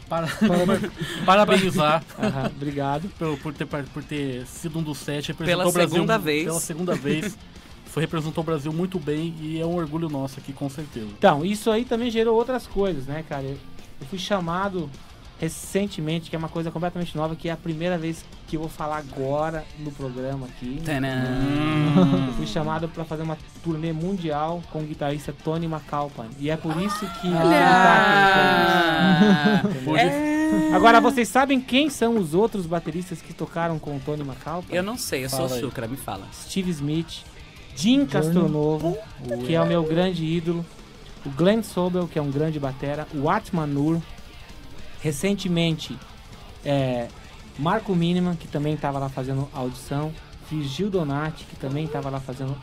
[0.08, 0.26] para,
[1.26, 3.08] parabenizar Aham, obrigado.
[3.18, 5.28] por, por, ter, por ter sido um dos sete.
[5.28, 6.44] Representou Pela o Brasil, segunda vez.
[6.44, 7.38] Pela segunda vez.
[7.98, 11.08] Foi, representou o Brasil muito bem e é um orgulho nosso aqui, com certeza.
[11.18, 13.42] Então, isso aí também gerou outras coisas, né, cara?
[13.42, 13.58] Eu,
[14.00, 14.88] eu fui chamado
[15.40, 18.68] recentemente, que é uma coisa completamente nova, que é a primeira vez que eu vou
[18.68, 20.80] falar agora no programa aqui.
[20.84, 21.08] Tadã.
[22.28, 26.30] Eu fui chamado para fazer uma turnê mundial com o guitarrista Tony McAlpine.
[26.40, 27.52] E é por isso que entendeu?
[29.96, 30.74] É.
[30.74, 34.76] Agora, vocês sabem quem são os outros bateristas que tocaram com o Tony McAlpine?
[34.76, 35.60] Eu não sei, eu sou Fala aí.
[35.60, 36.26] Chucra, me fala.
[36.32, 37.22] Steve Smith,
[37.78, 38.98] Jim Castronovo,
[39.46, 40.66] que é o meu grande ídolo,
[41.24, 44.02] o Glenn Sobel, que é um grande batera, o Atman Nur,
[45.00, 45.96] recentemente
[46.64, 47.06] é,
[47.56, 50.12] Marco Miniman, que também estava lá fazendo audição,
[50.50, 52.56] Virgil Donati, que também estava lá fazendo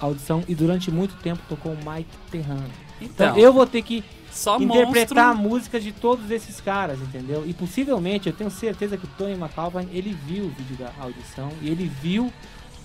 [0.00, 2.64] audição, e durante muito tempo tocou o Mike Terrano.
[3.00, 5.50] Então, Então, eu vou ter que só interpretar a monstro.
[5.50, 7.44] música de todos esses caras, entendeu?
[7.46, 11.50] E possivelmente, eu tenho certeza que o Tony McAlpine, ele viu o vídeo da audição
[11.62, 12.32] e ele viu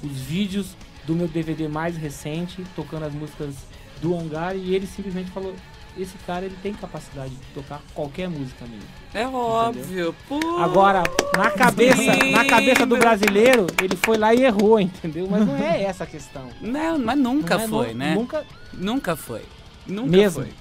[0.04, 0.76] os vídeos
[1.06, 3.54] do meu DVD mais recente, tocando as músicas
[4.02, 5.56] do Ongar, e ele simplesmente falou,
[5.98, 8.82] esse cara, ele tem capacidade de tocar qualquer música minha.
[9.14, 10.14] É óbvio.
[10.28, 10.40] Pô.
[10.60, 11.04] Agora,
[11.38, 12.02] na cabeça,
[12.32, 15.26] na cabeça do brasileiro, ele foi lá e errou, entendeu?
[15.30, 16.50] Mas não é essa a questão.
[16.60, 18.14] Não, mas nunca Não é- foi, nu- né?
[18.16, 19.44] Nunca, Nunca foi.
[19.88, 20.42] Nunca Mesmo.
[20.44, 20.54] foi.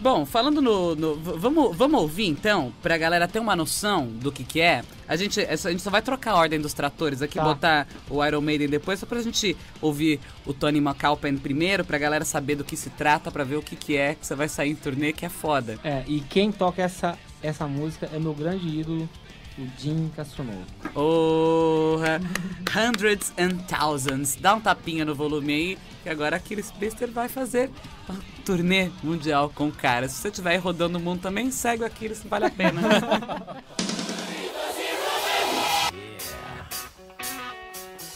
[0.00, 0.94] Bom, falando no.
[0.94, 4.82] no- vamos, vamos ouvir então, pra galera ter uma noção do que, que é.
[5.08, 7.44] A gente, a gente só vai trocar a ordem dos tratores aqui, Tá.
[7.44, 12.24] botar o Iron Maiden depois, só pra gente ouvir o Tony McAlpine primeiro, pra galera
[12.24, 14.70] saber do que se trata, pra ver o que, que é que você vai sair
[14.70, 15.78] em turnê, que é foda.
[15.84, 19.08] É, e quem toca essa, essa música é meu grande ídolo,
[19.58, 20.64] o Jim Castronovo.
[20.92, 22.20] Porra!
[22.74, 24.36] Hundreds and thousands.
[24.36, 27.70] Dá um tapinha no volume aí, que agora aquele Bister vai fazer
[28.08, 30.08] uma turnê mundial com o cara.
[30.08, 32.80] Se você estiver rodando o mundo também, segue o Aquiles, vale a pena.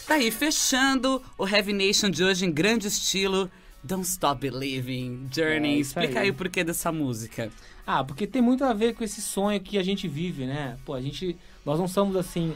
[0.09, 3.47] Tá aí, fechando o Heavy Nation de hoje em grande estilo.
[3.83, 5.77] Don't Stop Believing, Journey.
[5.77, 6.25] É Explica aí.
[6.25, 6.29] aí.
[6.31, 7.49] o porquê dessa música.
[7.87, 10.75] Ah, porque tem muito a ver com esse sonho que a gente vive, né?
[10.85, 11.35] Pô, a gente.
[11.65, 12.53] Nós não somos assim.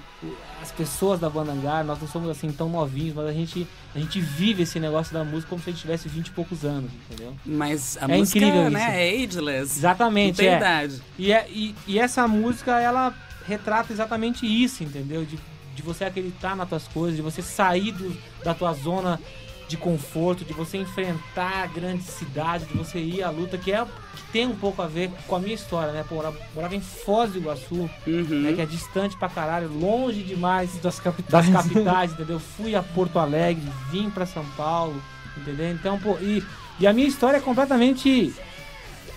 [0.62, 4.00] As pessoas da banda Angar, nós não somos assim tão novinhos, mas a gente, a
[4.00, 6.92] gente vive esse negócio da música como se a gente tivesse 20 e poucos anos,
[7.10, 7.34] entendeu?
[7.46, 8.90] Mas a É música, incrível né, isso.
[8.90, 9.78] é ageless.
[9.80, 10.58] Exatamente, é.
[10.58, 11.02] idade.
[11.18, 13.14] E, é- e, e essa música, ela
[13.48, 15.26] retrata exatamente isso, entendeu?
[15.26, 15.38] De,
[15.76, 19.20] de você acreditar nas tuas coisas, de você sair do- da tua zona
[19.68, 23.84] de conforto, de você enfrentar a grande cidade, de você ir à luta, que é
[24.16, 26.04] que tem um pouco a ver com a minha história, né?
[26.08, 28.42] Pô, eu morava- morava em Foz do Iguaçu, Uhum.
[28.42, 28.54] né?
[28.54, 31.50] Que é distante pra caralho, longe demais Das capitais.
[31.50, 32.40] das capitais, entendeu?
[32.40, 35.02] Fui a Porto Alegre, vim pra São Paulo,
[35.38, 35.72] entendeu?
[35.72, 36.44] Então, pô, e,
[36.80, 38.34] e a minha história é completamente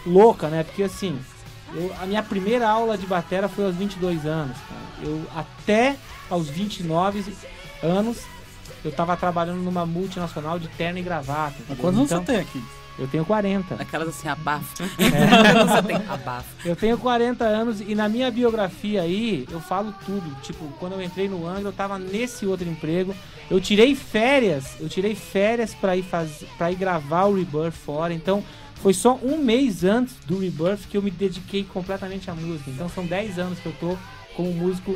[0.06, 0.62] louca, né?
[0.62, 1.18] Porque assim,
[1.74, 5.10] eu- a minha primeira aula de batera foi aos 22 anos, cara.
[5.10, 5.96] Eu até
[6.30, 7.24] aos 29
[7.82, 8.18] anos
[8.86, 11.56] eu tava trabalhando numa multinacional de terno e gravata.
[11.68, 12.62] Mas quantos anos Então, você tem aqui?
[12.98, 13.74] Eu tenho 40.
[13.74, 14.82] Aquelas assim, abafo.
[14.82, 14.86] É.
[15.66, 16.48] Você tem abafo.
[16.64, 20.34] Eu tenho 40 anos e na minha biografia aí eu falo tudo.
[20.40, 23.14] Tipo, quando eu entrei no Angra, eu tava nesse outro emprego.
[23.50, 28.14] Eu tirei férias, eu tirei férias pra ir fazer, para ir gravar o Rebirth fora.
[28.14, 28.42] Então,
[28.76, 32.70] foi só um mês antes do Rebirth que eu me dediquei completamente à música.
[32.70, 33.96] Então, são 10 anos que eu tô
[34.34, 34.94] como músico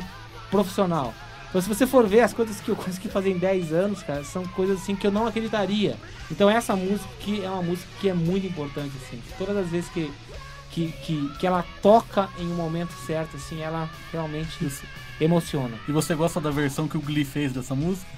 [0.49, 1.13] profissional.
[1.51, 4.23] Então, se você for ver as coisas que eu consegui fazer em 10 anos, cara,
[4.23, 5.97] são coisas assim que eu não acreditaria.
[6.31, 9.21] Então, essa música que é uma música que é muito importante, assim.
[9.37, 10.11] Todas as vezes que
[10.71, 14.83] que, que, que ela toca em um momento certo, assim, ela realmente Isso.
[15.19, 15.77] emociona.
[15.87, 18.09] E você gosta da versão que o Glee fez dessa música?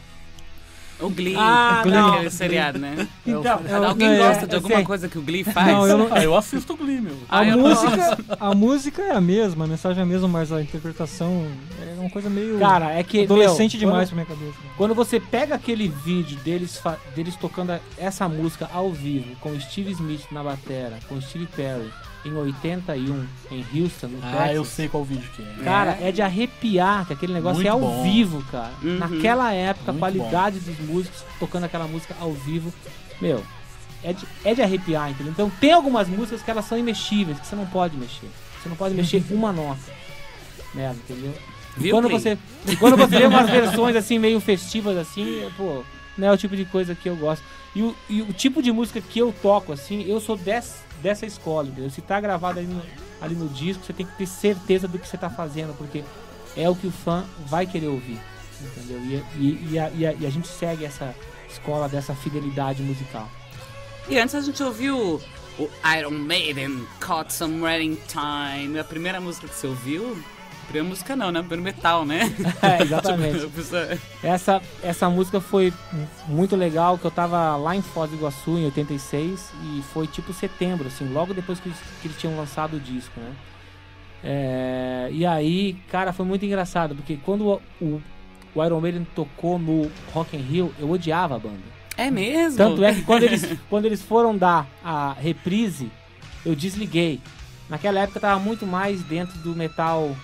[1.00, 1.36] O Glee.
[1.38, 2.14] Ah, Glee, não.
[2.14, 3.08] aquele seriado, né?
[3.26, 4.84] Então, eu- Alguém é- gosta de alguma sei.
[4.86, 5.68] coisa que o Glee faz?
[5.68, 7.16] Não, eu não- Ah, eu assisto o Glee, meu.
[7.28, 10.62] A Ah, música, a música é a mesma, a mensagem é a mesma, mas a
[10.62, 11.46] interpretação
[11.82, 13.24] é uma coisa meio Cara, é que.
[13.24, 14.74] adolescente meu, demais Quando, pra minha cabeça.
[14.78, 16.82] quando você pega aquele vídeo deles,
[17.16, 21.90] deles tocando essa música ao vivo, com Steve Smith na batera, com Steve Perry,
[22.26, 24.56] em 81, em Houston, no Ah, Texas.
[24.56, 25.64] eu sei qual vídeo que é.
[25.64, 28.04] Cara, é de arrepiar, que aquele negócio Muito é ao bom.
[28.04, 28.72] vivo, cara.
[28.82, 28.98] Uhum.
[28.98, 32.74] Naquela época, a qualidade dos músicos tocando aquela música ao vivo,
[33.22, 33.44] meu,
[34.04, 35.32] é de, é de arrepiar, entendeu?
[35.32, 38.28] Então tem algumas músicas que elas são imexíveis, que você não pode mexer.
[38.62, 39.92] Você não pode mexer uma nota
[40.74, 41.34] nela, entendeu?
[41.78, 45.84] E quando você, e quando você vê umas versões assim, meio festivas assim, é, pô,
[46.18, 47.44] não é o tipo de coisa que eu gosto.
[47.76, 51.26] E o, e o tipo de música que eu toco, assim, eu sou dessa, dessa
[51.26, 51.92] escola, entendeu?
[51.92, 52.82] Se tá gravado ali no,
[53.22, 56.04] ali no disco, você tem que ter certeza do que você tá fazendo, porque
[56.56, 58.20] é o que o fã vai querer ouvir,
[58.62, 59.00] entendeu?
[59.02, 61.14] E, e, e, a, e, a, e a gente segue essa
[61.50, 63.30] escola dessa fidelidade musical.
[64.08, 65.22] E antes a gente ouviu
[65.60, 68.80] o Iron Maiden, Caught Somewhere in Time.
[68.80, 70.18] A primeira música que você ouviu?
[70.66, 71.40] Primeira música não, né?
[71.42, 72.22] Primeiro metal, né?
[72.62, 73.40] É, exatamente.
[73.40, 75.74] Tipo, você- Essa, essa música foi
[76.28, 80.34] muito legal, que eu tava lá em Foz do Iguaçu em 86 e foi tipo
[80.34, 83.32] setembro, assim, logo depois que eles, que eles tinham lançado o disco, né?
[84.24, 88.02] É, e aí, cara, foi muito engraçado, porque quando o, o,
[88.56, 91.60] o Iron Maiden tocou no Rock in Rio, eu odiava a banda.
[91.98, 92.58] é mesmo?
[92.58, 95.92] Tanto é que quando eles, quando eles foram dar a reprise,
[96.46, 97.20] eu desliguei.
[97.70, 100.16] Naquela época eu tava muito mais dentro do metal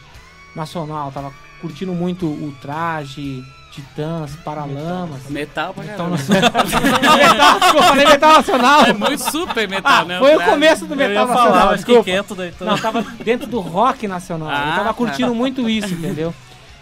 [0.59, 1.31] nacional, tava
[1.61, 5.29] curtindo muito o traje, Titãs, Paralamas.
[5.29, 6.17] Metal pra Então, caramba.
[7.17, 8.81] metal, desculpa, falei metal nacional.
[8.85, 10.19] É muito super metal, Ah, né?
[10.19, 12.03] foi o começo do metal nacional, falar, desculpa.
[12.03, 12.53] quieto daí.
[12.61, 14.49] Não, tava dentro do rock nacional.
[14.51, 16.33] Ah, eu tava curtindo muito isso, entendeu?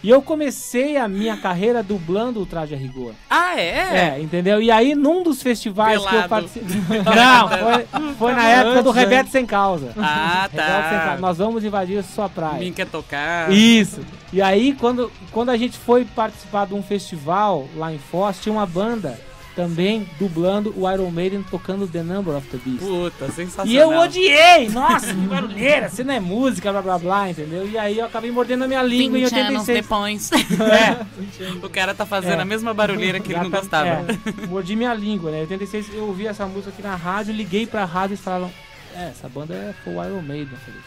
[0.04, 3.14] E eu comecei a minha carreira dublando o traje a rigor.
[3.30, 4.16] Ah, é?
[4.16, 4.62] É, entendeu?
[4.62, 6.30] E aí, num dos festivais que eu Pelado.
[6.30, 7.02] participei.
[7.04, 9.92] Não, foi, foi na época do Rebelde Sem Causa.
[9.98, 11.12] Ah, Rebelde Sem Causa.
[11.16, 11.18] tá.
[11.18, 12.60] Nós vamos invadir a sua praia.
[12.60, 13.52] Mim quer tocar.
[13.52, 14.02] Isso.
[14.32, 18.54] E aí, quando, quando a gente foi participar de um festival lá em Foz, tinha
[18.54, 19.20] uma banda
[19.58, 22.80] também dublando o Iron Maiden tocando The Number of the Beast.
[22.86, 23.68] Puta, sensacional.
[23.68, 24.70] E eu odiei!
[24.70, 25.90] Nossa, que barulheira!
[25.90, 27.68] Você não é música, blá blá blá, entendeu?
[27.68, 29.82] E aí eu acabei mordendo a minha língua em 20 anos 86.
[29.82, 30.30] depois.
[30.78, 32.42] É, o cara tá fazendo É.
[32.42, 33.90] a mesma barulheira que ele não gostava.
[33.90, 35.40] é, mordi minha língua, né?
[35.40, 38.52] Em 86 eu ouvi essa música aqui na rádio, liguei pra rádio e eles falaram:
[38.96, 40.50] É, essa banda é o Iron Maiden.
[40.54, 40.82] Eu falei,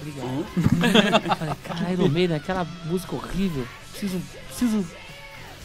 [0.00, 1.26] obrigado.
[1.30, 3.64] Eu falei, cara, Iron Maiden, aquela música horrível.
[3.92, 4.84] Preciso, preciso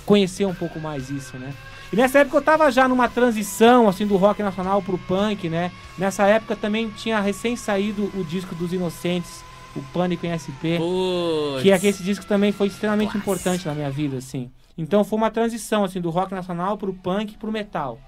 [0.05, 1.51] conhecer um pouco mais isso, né?
[1.91, 5.71] E nessa época eu tava já numa transição, assim, do rock nacional pro punk, né?
[5.97, 9.43] Nessa época também tinha recém saído o disco dos Inocentes,
[9.75, 10.77] o Pânico em SP.
[10.77, 11.63] Putz.
[11.63, 13.17] Que é que esse disco também foi extremamente Nossa.
[13.17, 14.51] importante na minha vida, assim.
[14.77, 17.99] Então foi uma transição, assim, do rock nacional pro punk e pro metal.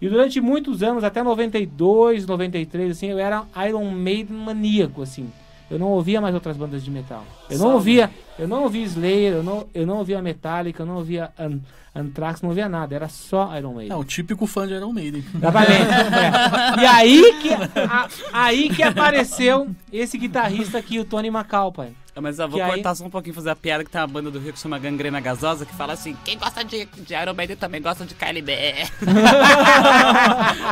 [0.00, 5.30] E durante muitos anos, até 92, 93, assim, eu era Iron Maiden maníaco, assim.
[5.70, 7.24] Eu não ouvia mais outras bandas de metal.
[7.50, 10.96] Eu não ouvia, eu não ouvia Slayer, eu não, eu não ouvia Metallica, eu não
[10.96, 11.58] ouvia An
[11.94, 12.94] Anthrax, não ouvia nada.
[12.94, 13.92] Era só Iron Maiden.
[13.92, 15.24] É o típico fã de Iron Maiden.
[15.42, 16.82] É.
[16.82, 21.88] E aí que, a- aí que apareceu esse guitarrista aqui, o Tony McAlpine.
[21.88, 24.00] Ah, Mas eu vou Que aí- cortar só um pouquinho fazer a piada que tem
[24.00, 27.14] uma banda do Rio que chama Gangrena Gasosa que fala assim: quem gosta de, de
[27.14, 28.52] Iron Maiden também gosta de KLB.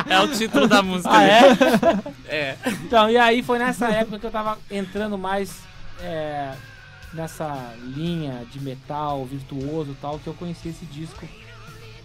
[0.08, 1.10] é o título da música.
[1.12, 1.40] Ah, é?
[2.28, 2.56] É.
[2.84, 5.60] Então, e aí foi nessa época que eu tava entrando mais
[6.00, 6.52] é,
[7.12, 11.26] nessa linha de metal virtuoso e tal, que eu conheci esse disco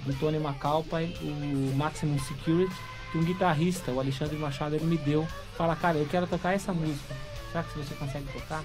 [0.06, 2.74] do Tony McAlpine, o Maximum Security,
[3.12, 5.28] que um guitarrista, o Alexandre Machado, ele me deu.
[5.58, 7.14] Fala, cara, eu quero tocar essa música.
[7.52, 8.64] Será que você consegue tocar?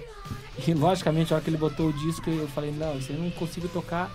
[0.66, 3.30] E logicamente, a hora que ele botou o disco, eu falei, não, isso eu não
[3.30, 4.10] consigo tocar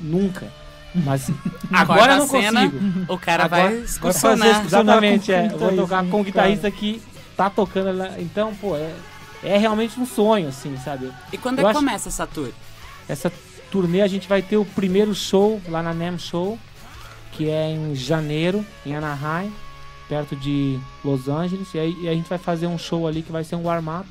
[0.00, 0.48] nunca.
[0.94, 1.30] Mas
[1.72, 3.12] agora eu não a cena, consigo.
[3.12, 4.64] O cara Agora- vai excursionar.
[4.64, 5.48] Exatamente, é.
[5.48, 7.00] vou tocar com um guitarrista que
[7.36, 8.18] tá tocando lá.
[8.18, 8.92] Então, pô, é,
[9.42, 11.10] é realmente um sonho, assim, sabe?
[11.32, 12.50] E quando é Eu que acho- começa essa tour?
[13.08, 13.32] Essa,
[13.70, 16.58] turnê a gente vai ter o primeiro show lá na NAM Show,
[17.32, 19.52] que é em janeiro, em Anaheim,
[20.10, 21.72] perto de Los Angeles.
[21.72, 24.06] E aí e a gente vai fazer um show ali que vai ser um warm-up.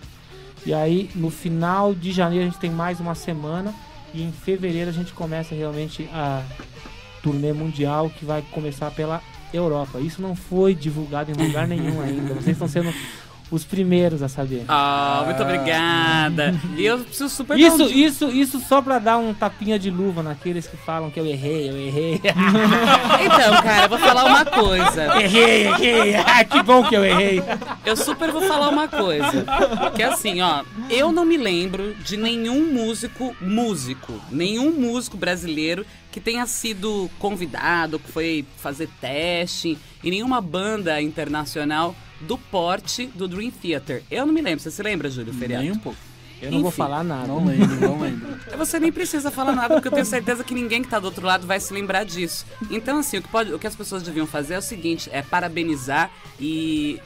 [0.66, 3.76] E aí no final de janeiro a gente tem mais uma semana.
[4.14, 6.42] E em fevereiro a gente começa realmente a
[7.22, 9.22] turnê mundial que vai começar pela
[9.54, 10.00] Europa.
[10.00, 12.34] Isso não foi divulgado em lugar nenhum ainda.
[12.34, 12.94] Vocês estão sendo
[13.52, 14.64] os primeiros a saber.
[14.68, 16.54] Ah, muito obrigada.
[16.78, 19.80] E eu preciso super dar Isso, um di- isso, isso só pra dar um tapinha
[19.80, 22.22] de luva naqueles que falam que eu errei, eu errei.
[23.22, 25.20] Então, cara, eu vou falar uma coisa.
[25.22, 26.16] errei, errei.
[26.16, 27.42] Ah, que bom que eu errei.
[27.86, 29.46] Eu super vou falar uma coisa.
[29.96, 35.86] Que é assim, ó, eu não me lembro de nenhum músico, músico, nenhum músico brasileiro
[36.12, 43.28] que tenha sido convidado, que foi fazer teste em nenhuma banda internacional do porte do
[43.28, 44.04] Dream Theater.
[44.10, 44.60] Eu não me lembro.
[44.60, 45.64] Você se lembra, Júlio Feriado?
[45.64, 45.98] Nem um pouco.
[46.42, 47.28] Eu não vou Enfim, falar nada.
[47.28, 48.40] Não lembro, não lembro.
[48.58, 51.26] Você nem precisa falar nada, porque eu tenho certeza que ninguém que tá do outro
[51.26, 52.46] lado vai se lembrar disso.
[52.72, 55.22] Então, assim, o que, pode, o que as pessoas deviam fazer é o seguinte: é
[55.22, 56.10] parabenizar
[56.40, 57.00] e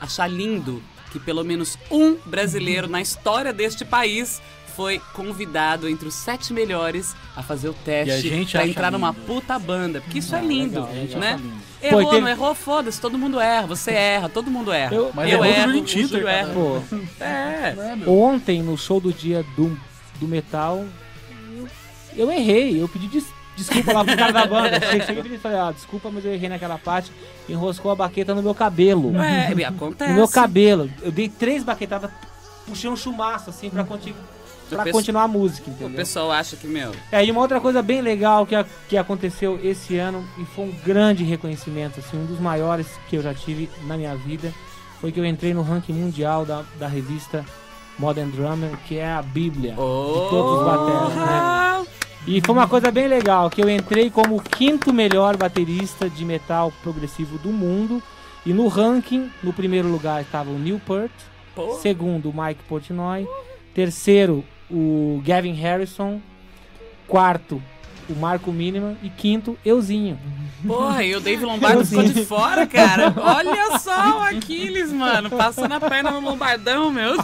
[0.00, 0.82] achar lindo
[1.12, 4.40] que pelo menos um brasileiro na história deste país
[4.76, 9.08] foi convidado entre os sete melhores a fazer o a teste pra acha entrar numa
[9.10, 9.20] lindo.
[9.26, 10.00] puta banda.
[10.00, 11.36] Porque isso é Ah, lindo, legal, né?
[11.40, 11.64] lindo.
[11.82, 14.94] Errou, Pô, teve- não errou, foda-se, todo mundo erra, você erra, todo mundo erra.
[14.94, 16.52] Eu- Mas eu do erro, o Júlio erra.
[16.54, 16.80] Pô,
[17.20, 17.74] É.
[18.04, 19.78] É, ontem no show do dia do,
[20.18, 20.84] do metal,
[21.56, 21.68] eu,
[22.16, 22.80] eu errei.
[22.82, 24.80] Eu pedi des- desculpa lá pro cara da banda.
[25.06, 27.12] Cheguei e falei, ah, desculpa, mas eu errei naquela parte.
[27.48, 29.12] Enroscou a baqueta no meu cabelo.
[29.20, 30.10] É, acontece.
[30.10, 30.90] No meu cabelo.
[31.02, 32.10] Eu dei três baquetadas,
[32.66, 34.14] puxei um chumaço assim pra, conti
[34.68, 35.96] pra continuar a música, O entendeu?
[35.96, 39.58] pessoal acha que, meu, É, e uma outra coisa bem legal que, a- que aconteceu
[39.62, 43.68] esse ano e foi um grande reconhecimento, assim, um dos maiores que eu já tive
[43.86, 44.52] na minha vida,
[45.00, 47.44] foi que eu entrei no ranking mundial da, da revista
[47.98, 51.86] Modern Drummer, que é a bíblia de todos os bateras, né?
[52.26, 56.24] E foi uma coisa bem legal, que eu entrei como o quinto melhor baterista de
[56.24, 58.02] metal progressivo do mundo,
[58.46, 61.10] e no ranking, no primeiro lugar estava o Neil Peart,
[61.54, 61.74] Pô.
[61.82, 63.28] segundo o Mike Portnoy,
[63.74, 64.42] terceiro
[64.74, 66.20] o Gavin Harrison,
[67.06, 67.62] quarto
[68.08, 70.18] o Marco Miniman e quinto euzinho.
[70.66, 73.14] Porra, e o Dave Lombardo ficou de fora, cara.
[73.16, 75.30] Olha só o Aquiles, mano.
[75.30, 77.14] Passando a perna no Lombardão, meu.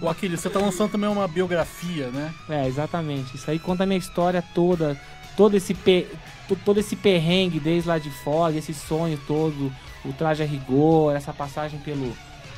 [0.00, 2.32] O Aquiles, você tá lançando também uma biografia, né?
[2.48, 3.36] É, exatamente.
[3.36, 4.98] Isso aí conta a minha história toda,
[5.36, 6.06] todo esse pe...
[6.48, 9.70] to- todo esse perrengue desde lá de fora, esse sonho todo,
[10.06, 12.16] o traje a rigor, essa passagem pelo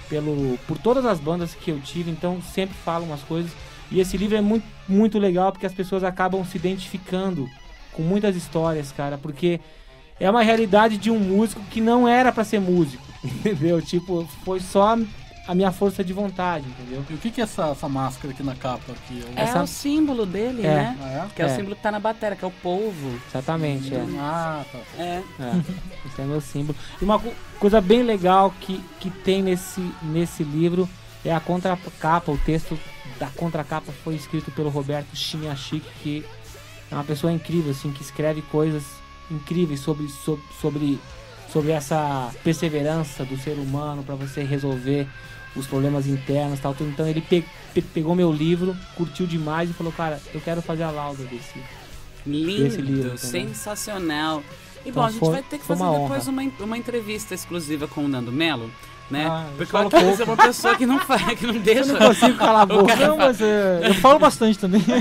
[0.09, 3.51] pelo por todas as bandas que eu tive, então sempre falo umas coisas.
[3.91, 7.49] E esse livro é muito muito legal porque as pessoas acabam se identificando
[7.93, 9.61] com muitas histórias, cara, porque
[10.21, 13.83] é uma realidade de um músico que não era pra ser músico, entendeu?
[13.83, 14.97] Tipo, foi só
[15.49, 17.05] a minha força de vontade, entendeu?
[17.11, 18.93] E o que que é essa, essa máscara aqui na capa?
[18.93, 19.25] Aqui?
[19.37, 20.75] É Essa- o símbolo dele, É.
[20.75, 20.99] né?
[21.01, 21.35] Ah, é?
[21.35, 21.55] Que é, o É.
[21.57, 23.21] símbolo que tá na bateria, que é o polvo.
[23.31, 24.05] Exatamente, é.
[24.19, 24.79] Ah, tá.
[25.03, 25.23] É.
[25.41, 25.53] É,
[26.07, 26.77] esse é meu símbolo.
[27.01, 30.89] E uma co- coisa bem legal que, que tem nesse, nesse livro
[31.25, 32.31] é a contracapa.
[32.33, 32.77] O texto
[33.19, 36.25] da contracapa foi escrito pelo Roberto Chiniachik, que
[36.91, 38.83] é uma pessoa incrível, assim, que escreve coisas
[39.31, 40.99] incríveis sobre, sobre, sobre,
[41.53, 45.07] sobre essa perseverança do ser humano para você resolver
[45.57, 46.75] os problemas internos e tal.
[46.75, 46.91] tudo.
[46.91, 47.45] Então ele pe-
[47.75, 51.61] pe- pegou meu livro, curtiu demais e falou, cara, eu quero fazer a lauda desse.
[52.27, 54.43] Lindo, Esse livro sensacional.
[54.85, 57.35] E Então bom, a gente foi- vai ter que fazer uma depois uma, uma entrevista
[57.35, 58.71] exclusiva com o Nando Melo,
[59.11, 59.27] né?
[59.29, 61.93] Ah, Porque o falo Aquiles é uma pessoa que não faz, que não deixa.
[61.93, 62.97] Eu não consigo calar a boca.
[62.97, 64.83] Não, mas é, eu falo bastante também.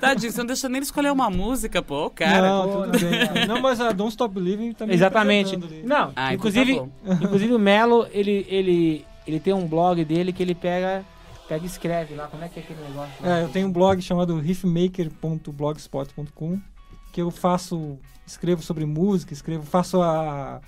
[0.00, 2.46] Tadinho, você não deixa nem ele escolher uma música, pô, o cara.
[2.48, 3.46] não, tudo bem.
[3.48, 4.94] Não, mas a Don't Stop Living também.
[4.94, 5.56] Exatamente.
[5.56, 5.66] tá.
[5.84, 6.90] Não, Ah, então inclusive, tá bom.
[7.24, 11.04] inclusive o Melo, ele, ele, ele tem um blog dele que ele pega,
[11.48, 12.28] pega e escreve lá.
[12.28, 13.12] Como é que é aquele negócio?
[13.20, 13.40] lá?
[13.40, 16.60] É, eu tenho um blog chamado riffmaker.blogspot.com
[17.12, 20.60] que eu faço, escrevo sobre música, escrevo, faço a,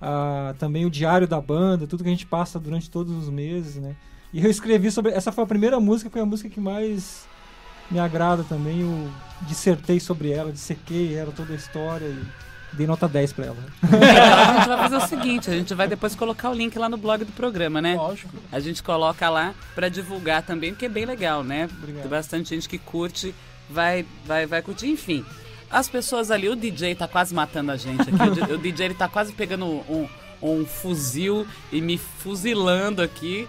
[0.00, 3.76] a- também o diário da banda, tudo que a gente passa durante todos os meses,
[3.76, 3.94] né?
[4.32, 7.28] E eu escrevi sobre, essa foi a primeira música, foi a música que mais
[7.90, 9.10] me agrada também, eu
[9.42, 12.22] dissertei sobre ela, dissequei ela, toda a história e
[12.76, 13.56] dei nota 10 pra ela.
[13.82, 16.88] Então a gente vai fazer o seguinte, a gente vai depois colocar o link lá
[16.88, 17.96] no blog do programa, né?
[17.96, 18.30] Lógico.
[18.52, 21.68] A gente coloca lá pra divulgar também, porque é bem legal, né?
[21.78, 22.02] Obrigado.
[22.02, 23.34] Tem bastante gente que curte,
[23.68, 25.24] vai, vai, vai curtir, enfim.
[25.70, 28.52] As pessoas ali, o DJ tá quase matando a gente aqui.
[28.52, 30.08] o, DJ ele tá quase pegando um,
[30.42, 33.46] um fuzil e me fuzilando aqui.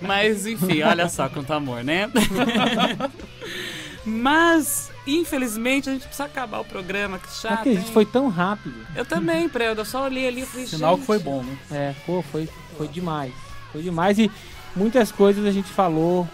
[0.00, 2.10] Mas enfim, olha só quanto amor, né?
[4.04, 7.60] Mas, infelizmente, a gente precisa acabar o programa, que Não chato.
[7.60, 7.92] acredito, hein?
[7.92, 8.74] foi tão rápido.
[8.94, 11.56] Eu também, Preudo, eu só olhei ali e falei, Sinal que gente, foi bom, né?
[11.70, 13.32] É, pô, foi, foi demais.
[13.72, 14.30] Foi demais e
[14.76, 16.28] muitas coisas a gente falou,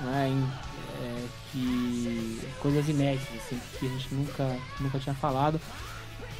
[0.00, 0.65] né, em- é, que
[2.66, 5.60] coisas inéditas, assim, que a gente nunca, nunca tinha falado.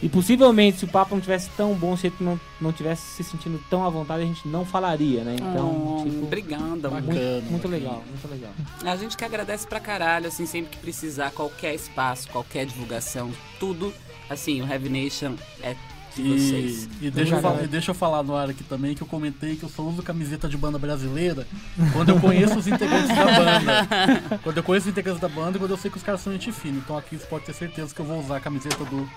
[0.02, 3.24] E possivelmente, se o papo não tivesse tão bom, se ele não, não tivesse se
[3.24, 5.36] sentindo tão à vontade, a gente não falaria, né?
[5.40, 6.90] Então, Oh, tipo, obrigada.
[6.90, 7.00] Bacana.
[7.12, 8.50] muito, muito legal, muito legal.
[8.84, 13.92] A gente que agradece pra caralho, assim, sempre que precisar, qualquer espaço, qualquer divulgação, tudo.
[14.28, 15.74] Assim, o Heavy Nation é
[16.22, 16.88] de vocês.
[17.00, 17.42] E, e deixa eu Obrigado.
[17.42, 19.82] falar, e deixa eu falar no ar aqui também que eu comentei que eu só
[19.82, 21.46] uso camiseta de banda brasileira
[21.92, 24.38] quando eu conheço os integrantes da banda.
[24.42, 26.32] Quando eu conheço os integrantes da banda e quando eu sei que os caras são
[26.32, 26.78] gente fina.
[26.78, 29.08] Então aqui você pode ter certeza que eu vou usar a camiseta do,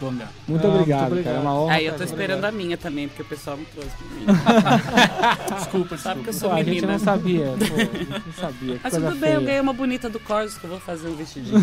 [0.00, 0.30] do hangar.
[0.46, 1.24] Muito Ah, obrigado, muito obrigado.
[1.34, 1.36] cara.
[1.36, 1.74] É uma honra.
[1.74, 4.26] Aí eu tô esperando a minha também, porque o pessoal me trouxe pra mim.
[5.58, 6.28] Desculpa, Sabe que desculpa.
[6.30, 6.92] eu sou Pô, a gente menina.
[6.92, 8.74] não sabia, pô, a gente não sabia.
[8.76, 9.40] Que Mas tudo bem, eu feia.
[9.40, 11.58] ganhei uma bonita do Corsos que eu vou fazer um vestidinho.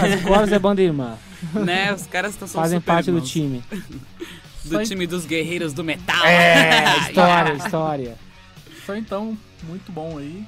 [0.00, 1.16] Mas o Corus é banda irmã.
[1.54, 1.92] né?
[1.94, 3.30] Os caras estão Fazem super parte do irmãos.
[3.30, 3.62] time.
[4.64, 6.24] Do time dos guerreiros do metal.
[6.26, 8.14] É, história, história.
[8.84, 10.44] Só então, muito bom aí.